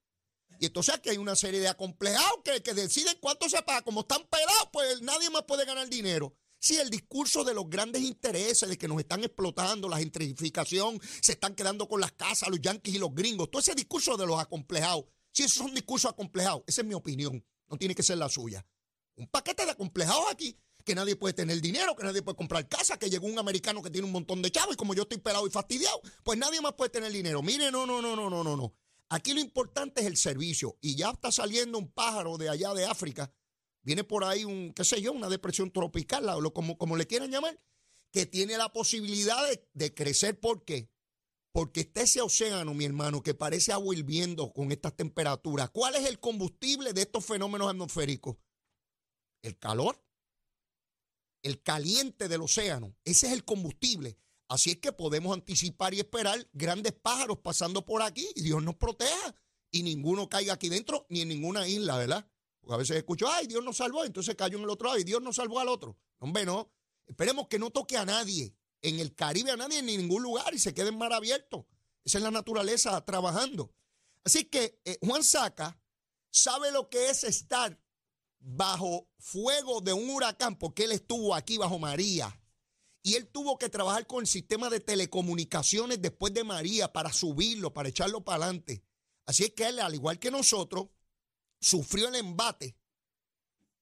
Y 0.60 0.66
entonces 0.66 0.94
aquí 0.94 1.10
hay 1.10 1.18
una 1.18 1.36
serie 1.36 1.60
de 1.60 1.68
acomplejados 1.68 2.40
que, 2.42 2.62
que 2.62 2.72
deciden 2.72 3.18
cuánto 3.20 3.50
se 3.50 3.60
paga. 3.62 3.82
Como 3.82 4.00
están 4.00 4.26
pelados, 4.28 4.68
pues 4.72 5.02
nadie 5.02 5.28
más 5.28 5.42
puede 5.42 5.66
ganar 5.66 5.88
dinero. 5.88 6.34
Si 6.64 6.78
el 6.78 6.88
discurso 6.88 7.44
de 7.44 7.52
los 7.52 7.68
grandes 7.68 8.00
intereses, 8.00 8.66
de 8.66 8.78
que 8.78 8.88
nos 8.88 8.98
están 8.98 9.22
explotando, 9.22 9.86
la 9.86 9.98
gentrificación, 9.98 10.98
se 11.20 11.32
están 11.32 11.54
quedando 11.54 11.86
con 11.86 12.00
las 12.00 12.12
casas, 12.12 12.48
los 12.48 12.58
yanquis 12.58 12.94
y 12.94 12.98
los 12.98 13.14
gringos, 13.14 13.50
todo 13.50 13.60
ese 13.60 13.74
discurso 13.74 14.16
de 14.16 14.26
los 14.26 14.40
acomplejados, 14.40 15.04
si 15.30 15.42
esos 15.42 15.58
son 15.58 15.74
discursos 15.74 16.10
acomplejados, 16.10 16.62
esa 16.66 16.80
es 16.80 16.86
mi 16.86 16.94
opinión, 16.94 17.44
no 17.68 17.76
tiene 17.76 17.94
que 17.94 18.02
ser 18.02 18.16
la 18.16 18.30
suya. 18.30 18.66
Un 19.16 19.26
paquete 19.26 19.66
de 19.66 19.72
acomplejados 19.72 20.24
aquí 20.30 20.58
que 20.86 20.94
nadie 20.94 21.16
puede 21.16 21.34
tener 21.34 21.60
dinero, 21.60 21.94
que 21.96 22.02
nadie 22.02 22.22
puede 22.22 22.36
comprar 22.36 22.66
casa, 22.66 22.98
que 22.98 23.10
llegó 23.10 23.26
un 23.26 23.38
americano 23.38 23.82
que 23.82 23.90
tiene 23.90 24.06
un 24.06 24.12
montón 24.12 24.40
de 24.40 24.50
chavos 24.50 24.72
y 24.72 24.78
como 24.78 24.94
yo 24.94 25.02
estoy 25.02 25.18
pelado 25.18 25.46
y 25.46 25.50
fastidiado, 25.50 26.00
pues 26.22 26.38
nadie 26.38 26.62
más 26.62 26.72
puede 26.72 26.88
tener 26.88 27.12
dinero. 27.12 27.42
Mire, 27.42 27.70
no, 27.70 27.84
no, 27.84 28.00
no, 28.00 28.16
no, 28.16 28.30
no, 28.30 28.42
no, 28.42 28.56
no. 28.56 28.74
Aquí 29.10 29.34
lo 29.34 29.40
importante 29.40 30.00
es 30.00 30.06
el 30.06 30.16
servicio 30.16 30.78
y 30.80 30.96
ya 30.96 31.10
está 31.10 31.30
saliendo 31.30 31.76
un 31.76 31.92
pájaro 31.92 32.38
de 32.38 32.48
allá 32.48 32.72
de 32.72 32.86
África, 32.86 33.30
viene 33.84 34.04
por 34.04 34.24
ahí 34.24 34.44
un, 34.44 34.72
qué 34.72 34.84
sé 34.84 35.00
yo, 35.00 35.12
una 35.12 35.28
depresión 35.28 35.70
tropical, 35.70 36.28
o 36.28 36.52
como, 36.52 36.76
como 36.76 36.96
le 36.96 37.06
quieran 37.06 37.30
llamar, 37.30 37.60
que 38.12 38.26
tiene 38.26 38.58
la 38.58 38.72
posibilidad 38.72 39.48
de, 39.48 39.68
de 39.72 39.94
crecer. 39.94 40.40
¿Por 40.40 40.64
qué? 40.64 40.90
Porque 41.52 41.80
está 41.80 42.02
ese 42.02 42.20
océano, 42.20 42.74
mi 42.74 42.84
hermano, 42.84 43.22
que 43.22 43.34
parece 43.34 43.72
agua 43.72 43.94
hirviendo 43.94 44.52
con 44.52 44.72
estas 44.72 44.96
temperaturas. 44.96 45.70
¿Cuál 45.70 45.94
es 45.94 46.06
el 46.06 46.18
combustible 46.18 46.92
de 46.92 47.02
estos 47.02 47.24
fenómenos 47.24 47.68
atmosféricos? 47.68 48.36
El 49.42 49.58
calor 49.58 50.04
el 51.44 51.62
caliente 51.62 52.26
del 52.26 52.40
océano. 52.40 52.96
Ese 53.04 53.28
es 53.28 53.32
el 53.32 53.44
combustible. 53.44 54.18
Así 54.48 54.70
es 54.70 54.78
que 54.78 54.92
podemos 54.92 55.34
anticipar 55.34 55.94
y 55.94 56.00
esperar 56.00 56.48
grandes 56.52 56.92
pájaros 56.92 57.38
pasando 57.38 57.84
por 57.84 58.02
aquí 58.02 58.26
y 58.34 58.42
Dios 58.42 58.62
nos 58.62 58.76
proteja 58.76 59.34
y 59.70 59.82
ninguno 59.82 60.28
caiga 60.28 60.54
aquí 60.54 60.68
dentro 60.68 61.06
ni 61.08 61.20
en 61.20 61.28
ninguna 61.28 61.68
isla, 61.68 61.98
¿verdad? 61.98 62.30
Porque 62.64 62.74
a 62.74 62.78
veces 62.78 62.96
escucho, 62.96 63.28
ay, 63.28 63.46
Dios 63.46 63.62
nos 63.62 63.76
salvó, 63.76 64.04
entonces 64.04 64.34
cayó 64.36 64.56
en 64.56 64.64
el 64.64 64.70
otro 64.70 64.88
lado 64.88 64.98
y 64.98 65.04
Dios 65.04 65.20
nos 65.20 65.36
salvó 65.36 65.60
al 65.60 65.68
otro. 65.68 65.98
Hombre, 66.18 66.46
no. 66.46 66.72
Esperemos 67.06 67.46
que 67.46 67.58
no 67.58 67.70
toque 67.70 67.98
a 67.98 68.06
nadie, 68.06 68.56
en 68.80 68.98
el 69.00 69.14
Caribe 69.14 69.50
a 69.50 69.56
nadie, 69.56 69.80
en 69.80 69.86
ningún 69.86 70.22
lugar 70.22 70.54
y 70.54 70.58
se 70.58 70.72
quede 70.72 70.88
en 70.88 70.96
mar 70.96 71.12
abierto. 71.12 71.68
Esa 72.04 72.18
es 72.18 72.24
la 72.24 72.30
naturaleza 72.30 73.04
trabajando. 73.04 73.74
Así 74.24 74.46
que 74.46 74.80
eh, 74.86 74.98
Juan 75.02 75.22
Saca 75.22 75.78
sabe 76.30 76.72
lo 76.72 76.88
que 76.88 77.10
es 77.10 77.24
estar 77.24 77.78
bajo 78.38 79.10
fuego 79.18 79.82
de 79.82 79.92
un 79.92 80.08
huracán 80.08 80.56
porque 80.58 80.84
él 80.84 80.92
estuvo 80.92 81.34
aquí 81.34 81.58
bajo 81.58 81.78
María. 81.78 82.40
Y 83.02 83.16
él 83.16 83.28
tuvo 83.28 83.58
que 83.58 83.68
trabajar 83.68 84.06
con 84.06 84.20
el 84.20 84.26
sistema 84.26 84.70
de 84.70 84.80
telecomunicaciones 84.80 86.00
después 86.00 86.32
de 86.32 86.44
María 86.44 86.90
para 86.90 87.12
subirlo, 87.12 87.74
para 87.74 87.90
echarlo 87.90 88.24
para 88.24 88.44
adelante. 88.44 88.82
Así 89.26 89.44
es 89.44 89.50
que 89.52 89.66
él, 89.66 89.78
al 89.78 89.94
igual 89.94 90.18
que 90.18 90.30
nosotros, 90.30 90.88
sufrió 91.64 92.08
el 92.08 92.16
embate 92.16 92.76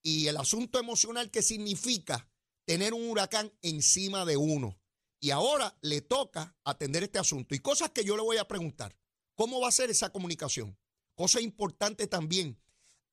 y 0.03 0.29
el 0.29 0.37
asunto 0.37 0.79
emocional 0.79 1.31
que 1.31 1.42
significa 1.42 2.31
tener 2.64 2.95
un 2.95 3.09
huracán 3.09 3.53
encima 3.61 4.25
de 4.25 4.37
uno. 4.37 4.79
Y 5.21 5.31
ahora 5.31 5.77
le 5.83 6.01
toca 6.01 6.57
atender 6.64 7.03
este 7.03 7.18
asunto. 7.18 7.55
Y 7.55 7.59
cosas 7.59 7.90
que 7.90 8.05
yo 8.05 8.16
le 8.16 8.23
voy 8.23 8.37
a 8.37 8.47
preguntar. 8.47 8.97
¿Cómo 9.35 9.61
va 9.61 9.68
a 9.68 9.73
ser 9.73 9.90
esa 9.90 10.11
comunicación? 10.11 10.79
Cosa 11.14 11.40
importante 11.40 12.07
también 12.07 12.61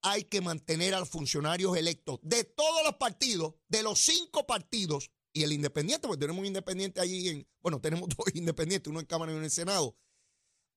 hay 0.01 0.23
que 0.25 0.41
mantener 0.41 0.93
a 0.93 0.99
los 0.99 1.09
funcionarios 1.09 1.75
electos 1.75 2.19
de 2.21 2.43
todos 2.43 2.83
los 2.83 2.95
partidos, 2.95 3.55
de 3.67 3.83
los 3.83 3.99
cinco 3.99 4.45
partidos 4.45 5.11
y 5.33 5.43
el 5.43 5.51
independiente, 5.51 6.07
porque 6.07 6.21
tenemos 6.21 6.39
un 6.39 6.45
independiente 6.45 7.01
allí 7.01 7.29
en, 7.29 7.47
bueno, 7.61 7.81
tenemos 7.81 8.09
dos 8.17 8.27
independientes, 8.33 8.89
uno 8.89 8.99
en 8.99 9.05
Cámara 9.05 9.31
y 9.31 9.33
uno 9.33 9.41
en 9.41 9.45
el 9.45 9.51
Senado. 9.51 9.97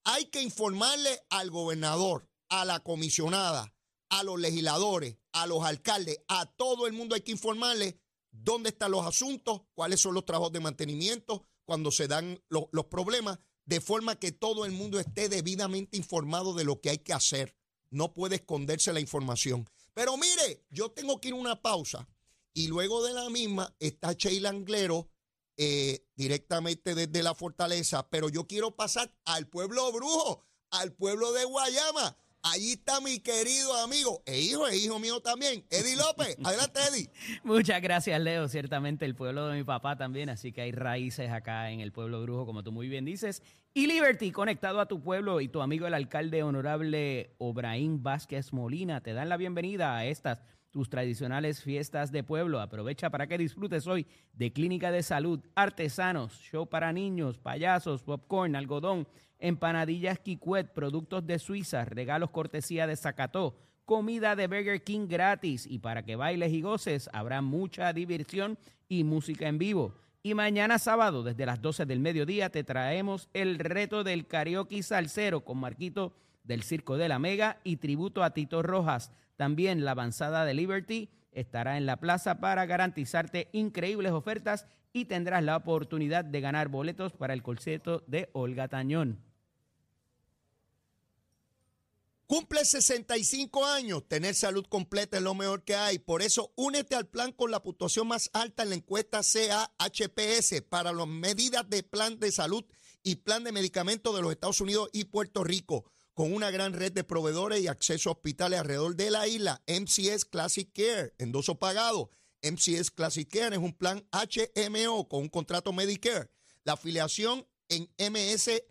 Hay 0.04 0.26
que 0.26 0.42
informarle 0.42 1.20
al 1.30 1.50
gobernador, 1.50 2.28
a 2.48 2.64
la 2.64 2.80
comisionada, 2.80 3.72
a 4.12 4.22
los 4.22 4.38
legisladores, 4.38 5.16
a 5.32 5.46
los 5.46 5.64
alcaldes, 5.64 6.20
a 6.28 6.46
todo 6.46 6.86
el 6.86 6.92
mundo 6.92 7.14
hay 7.14 7.22
que 7.22 7.32
informarle 7.32 7.98
dónde 8.30 8.70
están 8.70 8.92
los 8.92 9.06
asuntos, 9.06 9.62
cuáles 9.74 10.00
son 10.00 10.14
los 10.14 10.24
trabajos 10.24 10.52
de 10.52 10.60
mantenimiento, 10.60 11.46
cuando 11.64 11.90
se 11.90 12.08
dan 12.08 12.42
los, 12.48 12.64
los 12.72 12.86
problemas, 12.86 13.38
de 13.64 13.80
forma 13.80 14.16
que 14.18 14.32
todo 14.32 14.64
el 14.64 14.72
mundo 14.72 14.98
esté 14.98 15.28
debidamente 15.28 15.96
informado 15.96 16.54
de 16.54 16.64
lo 16.64 16.80
que 16.80 16.90
hay 16.90 16.98
que 16.98 17.12
hacer 17.12 17.56
no 17.92 18.14
puede 18.14 18.36
esconderse 18.36 18.92
la 18.92 19.00
información. 19.00 19.68
Pero 19.94 20.16
mire, 20.16 20.64
yo 20.70 20.90
tengo 20.90 21.20
que 21.20 21.28
ir 21.28 21.34
a 21.34 21.38
una 21.38 21.62
pausa 21.62 22.08
y 22.54 22.66
luego 22.66 23.04
de 23.04 23.12
la 23.12 23.28
misma 23.30 23.74
está 23.78 24.14
Sheila 24.14 24.48
Anglero 24.48 25.10
eh, 25.56 26.08
directamente 26.16 26.94
desde 26.94 27.22
la 27.22 27.34
fortaleza, 27.34 28.08
pero 28.08 28.28
yo 28.30 28.46
quiero 28.46 28.74
pasar 28.74 29.14
al 29.26 29.48
pueblo 29.48 29.92
brujo, 29.92 30.44
al 30.70 30.92
pueblo 30.94 31.32
de 31.32 31.44
Guayama. 31.44 32.16
Allí 32.44 32.72
está 32.72 33.00
mi 33.00 33.20
querido 33.20 33.72
amigo 33.84 34.20
e 34.26 34.40
hijo, 34.40 34.66
e 34.66 34.76
hijo 34.76 34.98
mío 34.98 35.20
también, 35.20 35.64
Eddie 35.70 35.94
López. 35.94 36.36
Adelante, 36.44 36.80
Eddie. 36.90 37.08
Muchas 37.44 37.80
gracias, 37.80 38.20
Leo. 38.20 38.48
Ciertamente 38.48 39.04
el 39.04 39.14
pueblo 39.14 39.46
de 39.46 39.58
mi 39.58 39.62
papá 39.62 39.96
también, 39.96 40.28
así 40.28 40.50
que 40.50 40.62
hay 40.62 40.72
raíces 40.72 41.30
acá 41.30 41.70
en 41.70 41.78
el 41.78 41.92
pueblo 41.92 42.20
brujo, 42.20 42.44
como 42.44 42.64
tú 42.64 42.72
muy 42.72 42.88
bien 42.88 43.04
dices. 43.04 43.44
Y 43.74 43.86
Liberty, 43.86 44.32
conectado 44.32 44.80
a 44.80 44.86
tu 44.86 45.00
pueblo 45.00 45.40
y 45.40 45.46
tu 45.46 45.62
amigo 45.62 45.86
el 45.86 45.94
alcalde 45.94 46.42
honorable 46.42 47.32
Obraín 47.38 48.02
Vázquez 48.02 48.52
Molina, 48.52 49.00
te 49.02 49.12
dan 49.12 49.28
la 49.28 49.36
bienvenida 49.36 49.96
a 49.96 50.04
estas 50.06 50.42
tus 50.72 50.88
tradicionales 50.88 51.62
fiestas 51.62 52.10
de 52.10 52.24
pueblo. 52.24 52.60
Aprovecha 52.60 53.10
para 53.10 53.28
que 53.28 53.38
disfrutes 53.38 53.86
hoy 53.86 54.06
de 54.32 54.52
clínica 54.52 54.90
de 54.90 55.04
salud, 55.04 55.38
artesanos, 55.54 56.40
show 56.40 56.66
para 56.66 56.92
niños, 56.92 57.38
payasos, 57.38 58.02
popcorn, 58.02 58.56
algodón 58.56 59.06
empanadillas 59.42 60.20
Kikwet, 60.20 60.72
productos 60.72 61.26
de 61.26 61.38
Suiza, 61.38 61.84
regalos 61.84 62.30
cortesía 62.30 62.86
de 62.86 62.96
Zacató, 62.96 63.56
comida 63.84 64.36
de 64.36 64.46
Burger 64.46 64.82
King 64.82 65.08
gratis 65.08 65.66
y 65.68 65.80
para 65.80 66.04
que 66.04 66.16
bailes 66.16 66.52
y 66.52 66.62
goces 66.62 67.10
habrá 67.12 67.42
mucha 67.42 67.92
diversión 67.92 68.56
y 68.88 69.04
música 69.04 69.48
en 69.48 69.58
vivo. 69.58 69.94
Y 70.22 70.34
mañana 70.34 70.78
sábado, 70.78 71.24
desde 71.24 71.44
las 71.44 71.60
12 71.60 71.84
del 71.84 71.98
mediodía, 71.98 72.50
te 72.50 72.62
traemos 72.62 73.28
el 73.34 73.58
reto 73.58 74.04
del 74.04 74.28
karaoke 74.28 74.80
salsero 74.84 75.44
con 75.44 75.58
Marquito 75.58 76.14
del 76.44 76.62
Circo 76.62 76.96
de 76.96 77.08
la 77.08 77.18
Mega 77.18 77.58
y 77.64 77.76
tributo 77.78 78.22
a 78.22 78.30
Tito 78.30 78.62
Rojas. 78.62 79.10
También 79.36 79.84
la 79.84 79.90
avanzada 79.90 80.44
de 80.44 80.54
Liberty 80.54 81.10
estará 81.32 81.76
en 81.76 81.86
la 81.86 81.96
plaza 81.96 82.38
para 82.38 82.64
garantizarte 82.66 83.48
increíbles 83.52 84.12
ofertas 84.12 84.66
y 84.92 85.06
tendrás 85.06 85.42
la 85.42 85.56
oportunidad 85.56 86.24
de 86.24 86.40
ganar 86.40 86.68
boletos 86.68 87.12
para 87.12 87.34
el 87.34 87.42
concierto 87.42 88.04
de 88.06 88.28
Olga 88.32 88.68
Tañón. 88.68 89.31
Cumple 92.32 92.64
65 92.64 93.66
años, 93.66 94.08
tener 94.08 94.34
salud 94.34 94.64
completa 94.66 95.18
es 95.18 95.22
lo 95.22 95.34
mejor 95.34 95.64
que 95.64 95.74
hay. 95.74 95.98
Por 95.98 96.22
eso, 96.22 96.50
únete 96.56 96.94
al 96.94 97.06
plan 97.06 97.30
con 97.30 97.50
la 97.50 97.62
puntuación 97.62 98.08
más 98.08 98.30
alta 98.32 98.62
en 98.62 98.70
la 98.70 98.76
encuesta 98.76 99.20
CAHPS 99.20 100.62
para 100.66 100.94
las 100.94 101.06
medidas 101.06 101.68
de 101.68 101.82
plan 101.82 102.18
de 102.18 102.32
salud 102.32 102.64
y 103.02 103.16
plan 103.16 103.44
de 103.44 103.52
medicamentos 103.52 104.16
de 104.16 104.22
los 104.22 104.32
Estados 104.32 104.62
Unidos 104.62 104.88
y 104.94 105.04
Puerto 105.04 105.44
Rico, 105.44 105.84
con 106.14 106.32
una 106.32 106.50
gran 106.50 106.72
red 106.72 106.92
de 106.92 107.04
proveedores 107.04 107.60
y 107.60 107.68
acceso 107.68 108.08
a 108.08 108.12
hospitales 108.14 108.60
alrededor 108.60 108.96
de 108.96 109.10
la 109.10 109.28
isla. 109.28 109.62
MCS 109.66 110.24
Classic 110.24 110.72
Care, 110.72 111.12
endoso 111.18 111.58
pagado. 111.58 112.08
MCS 112.40 112.92
Classic 112.92 113.28
Care 113.28 113.56
es 113.56 113.62
un 113.62 113.74
plan 113.74 114.08
HMO 114.10 115.06
con 115.06 115.20
un 115.20 115.28
contrato 115.28 115.74
Medicare. 115.74 116.30
La 116.64 116.72
afiliación 116.72 117.46
en 117.68 117.90
MS 117.98 118.62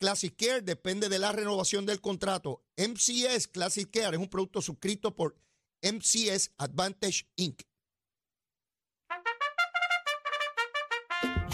Classic 0.00 0.34
Care 0.34 0.62
depende 0.62 1.10
de 1.10 1.18
la 1.18 1.30
renovación 1.30 1.84
del 1.84 2.00
contrato. 2.00 2.64
MCS 2.78 3.48
Classic 3.48 3.90
Care 3.90 4.16
es 4.16 4.22
un 4.22 4.30
producto 4.30 4.62
suscrito 4.62 5.14
por 5.14 5.36
MCS 5.82 6.52
Advantage 6.56 7.28
Inc. 7.36 7.60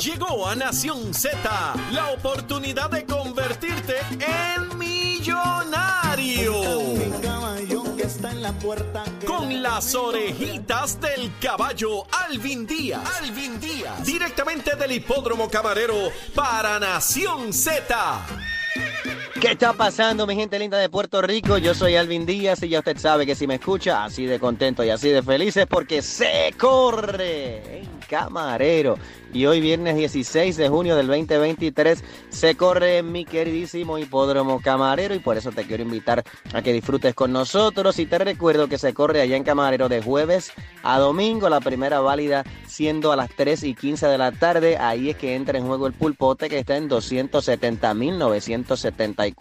Llegó 0.00 0.46
a 0.46 0.54
Nación 0.54 1.12
Z 1.12 1.74
la 1.90 2.12
oportunidad 2.12 2.88
de 2.90 3.04
convertirte 3.04 3.96
en 4.20 4.78
millonario. 4.78 6.54
Con 9.26 9.62
las 9.62 9.94
orejitas 9.96 11.00
del 11.00 11.32
caballo 11.40 12.06
Alvin 12.28 12.64
Díaz. 12.64 13.02
Alvin 13.20 13.58
Díaz. 13.58 14.04
Directamente 14.04 14.76
del 14.76 14.92
hipódromo 14.92 15.50
camarero 15.50 16.12
para 16.32 16.78
Nación 16.78 17.52
Z. 17.52 18.24
¿Qué 19.46 19.52
está 19.52 19.74
pasando, 19.74 20.26
mi 20.26 20.34
gente 20.34 20.58
linda 20.58 20.76
de 20.76 20.88
Puerto 20.88 21.22
Rico? 21.22 21.56
Yo 21.56 21.72
soy 21.72 21.94
Alvin 21.94 22.26
Díaz 22.26 22.64
y 22.64 22.68
ya 22.68 22.80
usted 22.80 22.98
sabe 22.98 23.26
que 23.26 23.36
si 23.36 23.46
me 23.46 23.54
escucha 23.54 24.04
así 24.04 24.26
de 24.26 24.40
contento 24.40 24.82
y 24.82 24.90
así 24.90 25.10
de 25.10 25.22
feliz 25.22 25.56
es 25.56 25.68
porque 25.68 26.02
se 26.02 26.52
corre 26.58 27.78
en 27.78 27.86
camarero. 28.08 28.98
Y 29.32 29.46
hoy 29.46 29.60
viernes 29.60 29.96
16 29.96 30.56
de 30.56 30.68
junio 30.68 30.96
del 30.96 31.06
2023 31.06 32.02
se 32.30 32.56
corre 32.56 32.98
en 32.98 33.12
mi 33.12 33.24
queridísimo 33.24 33.98
hipódromo 33.98 34.60
camarero 34.60 35.14
y 35.14 35.20
por 35.20 35.36
eso 35.36 35.52
te 35.52 35.64
quiero 35.64 35.82
invitar 35.82 36.24
a 36.52 36.62
que 36.62 36.72
disfrutes 36.72 37.14
con 37.14 37.32
nosotros 37.32 38.00
y 38.00 38.06
te 38.06 38.18
recuerdo 38.18 38.66
que 38.66 38.78
se 38.78 38.94
corre 38.94 39.20
allá 39.20 39.36
en 39.36 39.44
camarero 39.44 39.88
de 39.88 40.02
jueves 40.02 40.50
a 40.82 40.98
domingo, 40.98 41.48
la 41.48 41.60
primera 41.60 42.00
válida 42.00 42.42
siendo 42.66 43.12
a 43.12 43.16
las 43.16 43.30
3 43.30 43.62
y 43.64 43.74
15 43.74 44.06
de 44.06 44.18
la 44.18 44.30
tarde. 44.32 44.76
Ahí 44.78 45.10
es 45.10 45.16
que 45.16 45.34
entra 45.34 45.58
en 45.58 45.66
juego 45.66 45.86
el 45.86 45.92
pulpote 45.92 46.48
que 46.48 46.60
está 46.60 46.76
en 46.76 46.88
270.974, 46.88 49.35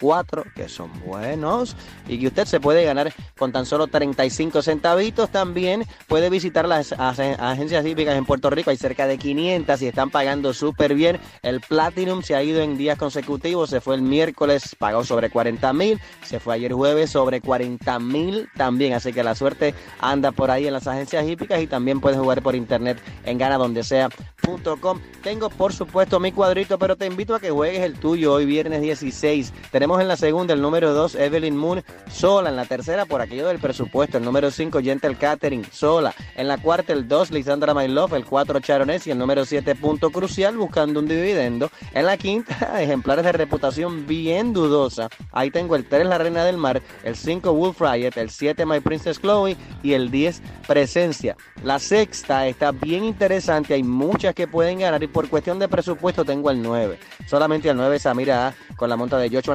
que 0.54 0.68
son 0.68 0.90
buenos 1.04 1.74
y 2.06 2.18
que 2.18 2.26
usted 2.26 2.44
se 2.44 2.60
puede 2.60 2.84
ganar 2.84 3.12
con 3.38 3.50
tan 3.50 3.64
solo 3.64 3.86
35 3.86 4.62
centavitos. 4.62 5.30
También 5.30 5.84
puede 6.06 6.28
visitar 6.28 6.68
las 6.68 6.92
agencias 6.92 7.84
hípicas 7.86 8.16
en 8.16 8.26
Puerto 8.26 8.50
Rico, 8.50 8.70
hay 8.70 8.76
cerca 8.76 9.06
de 9.06 9.16
500 9.16 9.80
y 9.82 9.86
están 9.88 10.10
pagando 10.10 10.52
súper 10.52 10.94
bien. 10.94 11.18
El 11.42 11.60
Platinum 11.60 12.22
se 12.22 12.34
ha 12.34 12.42
ido 12.42 12.60
en 12.60 12.76
días 12.76 12.98
consecutivos, 12.98 13.70
se 13.70 13.80
fue 13.80 13.94
el 13.94 14.02
miércoles, 14.02 14.76
pagó 14.78 15.02
sobre 15.02 15.30
40 15.30 15.72
mil, 15.72 16.00
se 16.22 16.40
fue 16.40 16.54
ayer 16.54 16.72
jueves 16.72 17.10
sobre 17.10 17.40
40 17.40 17.98
mil 17.98 18.48
también, 18.56 18.92
así 18.92 19.12
que 19.12 19.24
la 19.24 19.34
suerte 19.34 19.74
anda 20.00 20.30
por 20.32 20.50
ahí 20.50 20.66
en 20.66 20.74
las 20.74 20.86
agencias 20.86 21.26
hípicas 21.26 21.62
y 21.62 21.66
también 21.66 22.00
puedes 22.00 22.18
jugar 22.18 22.42
por 22.42 22.54
internet 22.54 23.00
en 23.24 23.38
ganadondesea.com. 23.38 25.00
Tengo 25.22 25.48
por 25.50 25.72
supuesto 25.72 26.20
mi 26.20 26.32
cuadrito, 26.32 26.78
pero 26.78 26.96
te 26.96 27.06
invito 27.06 27.34
a 27.34 27.40
que 27.40 27.50
juegues 27.50 27.80
el 27.80 27.94
tuyo 27.94 28.34
hoy 28.34 28.44
viernes 28.44 28.82
16. 28.82 29.52
Tenemos 29.76 30.00
en 30.00 30.08
la 30.08 30.16
segunda 30.16 30.54
el 30.54 30.62
número 30.62 30.94
2 30.94 31.16
Evelyn 31.16 31.54
Moon 31.54 31.84
sola, 32.10 32.48
en 32.48 32.56
la 32.56 32.64
tercera 32.64 33.04
por 33.04 33.20
aquello 33.20 33.46
del 33.46 33.58
presupuesto, 33.58 34.16
el 34.16 34.24
número 34.24 34.50
5 34.50 34.80
Gentle 34.80 35.16
Catering 35.16 35.66
sola, 35.70 36.14
en 36.34 36.48
la 36.48 36.56
cuarta 36.56 36.94
el 36.94 37.06
2 37.06 37.30
Lisandra 37.30 37.74
My 37.74 37.86
Love, 37.86 38.14
el 38.14 38.24
4 38.24 38.60
Charonés 38.60 39.06
y 39.06 39.10
el 39.10 39.18
número 39.18 39.44
7 39.44 39.74
punto 39.74 40.08
crucial 40.08 40.56
buscando 40.56 40.98
un 40.98 41.06
dividendo. 41.06 41.70
En 41.92 42.06
la 42.06 42.16
quinta, 42.16 42.80
ejemplares 42.82 43.26
de 43.26 43.32
reputación 43.32 44.06
bien 44.06 44.54
dudosa. 44.54 45.10
Ahí 45.30 45.50
tengo 45.50 45.76
el 45.76 45.84
3 45.84 46.06
La 46.06 46.16
Reina 46.16 46.46
del 46.46 46.56
Mar, 46.56 46.80
el 47.04 47.14
5 47.14 47.52
Wolf 47.52 47.78
Riot, 47.78 48.16
el 48.16 48.30
7 48.30 48.64
My 48.64 48.80
Princess 48.80 49.20
Chloe 49.20 49.58
y 49.82 49.92
el 49.92 50.10
10 50.10 50.40
Presencia. 50.66 51.36
La 51.62 51.78
sexta 51.78 52.46
está 52.46 52.72
bien 52.72 53.04
interesante, 53.04 53.74
hay 53.74 53.82
muchas 53.82 54.34
que 54.34 54.48
pueden 54.48 54.78
ganar 54.78 55.02
y 55.02 55.06
por 55.06 55.28
cuestión 55.28 55.58
de 55.58 55.68
presupuesto 55.68 56.24
tengo 56.24 56.50
el 56.50 56.62
9. 56.62 56.98
Solamente 57.26 57.68
el 57.68 57.76
9 57.76 57.98
Samira 57.98 58.48
A 58.48 58.54
con 58.76 58.88
la 58.88 58.96
monta 58.96 59.18
de 59.18 59.28
Yocho 59.28 59.52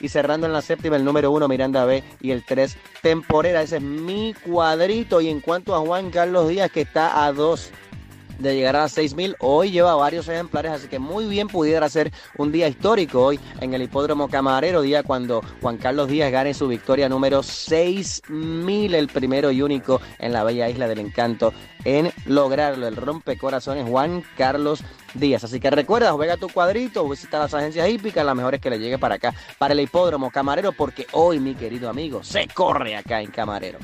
Y 0.00 0.08
cerrando 0.08 0.46
en 0.46 0.52
la 0.52 0.62
séptima 0.62 0.96
el 0.96 1.04
número 1.04 1.30
1 1.30 1.48
Miranda 1.48 1.84
B 1.84 2.02
y 2.20 2.30
el 2.30 2.44
3 2.44 2.76
Temporera. 3.02 3.62
Ese 3.62 3.76
es 3.76 3.82
mi 3.82 4.34
cuadrito 4.34 5.20
y 5.20 5.28
en 5.28 5.40
cuanto 5.40 5.74
a 5.74 5.80
Juan 5.80 6.10
Carlos 6.10 6.48
Díaz 6.48 6.70
que 6.70 6.82
está 6.82 7.24
a 7.24 7.32
2 7.32 7.70
de 8.40 8.54
llegar 8.54 8.76
a 8.76 8.86
6.000. 8.86 9.36
Hoy 9.38 9.70
lleva 9.70 9.94
varios 9.94 10.28
ejemplares, 10.28 10.72
así 10.72 10.88
que 10.88 10.98
muy 10.98 11.26
bien 11.26 11.48
pudiera 11.48 11.88
ser 11.88 12.12
un 12.38 12.50
día 12.50 12.68
histórico 12.68 13.24
hoy 13.24 13.38
en 13.60 13.74
el 13.74 13.82
Hipódromo 13.82 14.28
Camarero, 14.28 14.82
día 14.82 15.02
cuando 15.02 15.42
Juan 15.60 15.76
Carlos 15.76 16.08
Díaz 16.08 16.32
gane 16.32 16.54
su 16.54 16.66
victoria 16.66 17.08
número 17.08 17.40
6.000, 17.40 18.94
el 18.94 19.08
primero 19.08 19.50
y 19.50 19.62
único 19.62 20.00
en 20.18 20.32
la 20.32 20.42
bella 20.42 20.68
isla 20.68 20.88
del 20.88 21.00
encanto 21.00 21.52
en 21.84 22.10
lograrlo. 22.26 22.86
El 22.86 22.96
rompecorazones 22.96 23.88
Juan 23.88 24.24
Carlos 24.36 24.82
Díaz. 25.14 25.44
Así 25.44 25.60
que 25.60 25.70
recuerda, 25.70 26.12
juega 26.12 26.36
tu 26.36 26.48
cuadrito, 26.48 27.08
visita 27.08 27.38
las 27.38 27.54
agencias 27.54 27.88
hípicas, 27.88 28.24
las 28.24 28.36
mejores 28.36 28.60
que 28.60 28.70
le 28.70 28.78
llegue 28.78 28.98
para 28.98 29.16
acá, 29.16 29.34
para 29.58 29.74
el 29.74 29.80
Hipódromo 29.80 30.30
Camarero, 30.30 30.72
porque 30.72 31.06
hoy, 31.12 31.40
mi 31.40 31.54
querido 31.54 31.90
amigo, 31.90 32.22
se 32.22 32.48
corre 32.48 32.96
acá 32.96 33.20
en 33.20 33.30
Camarero. 33.30 33.78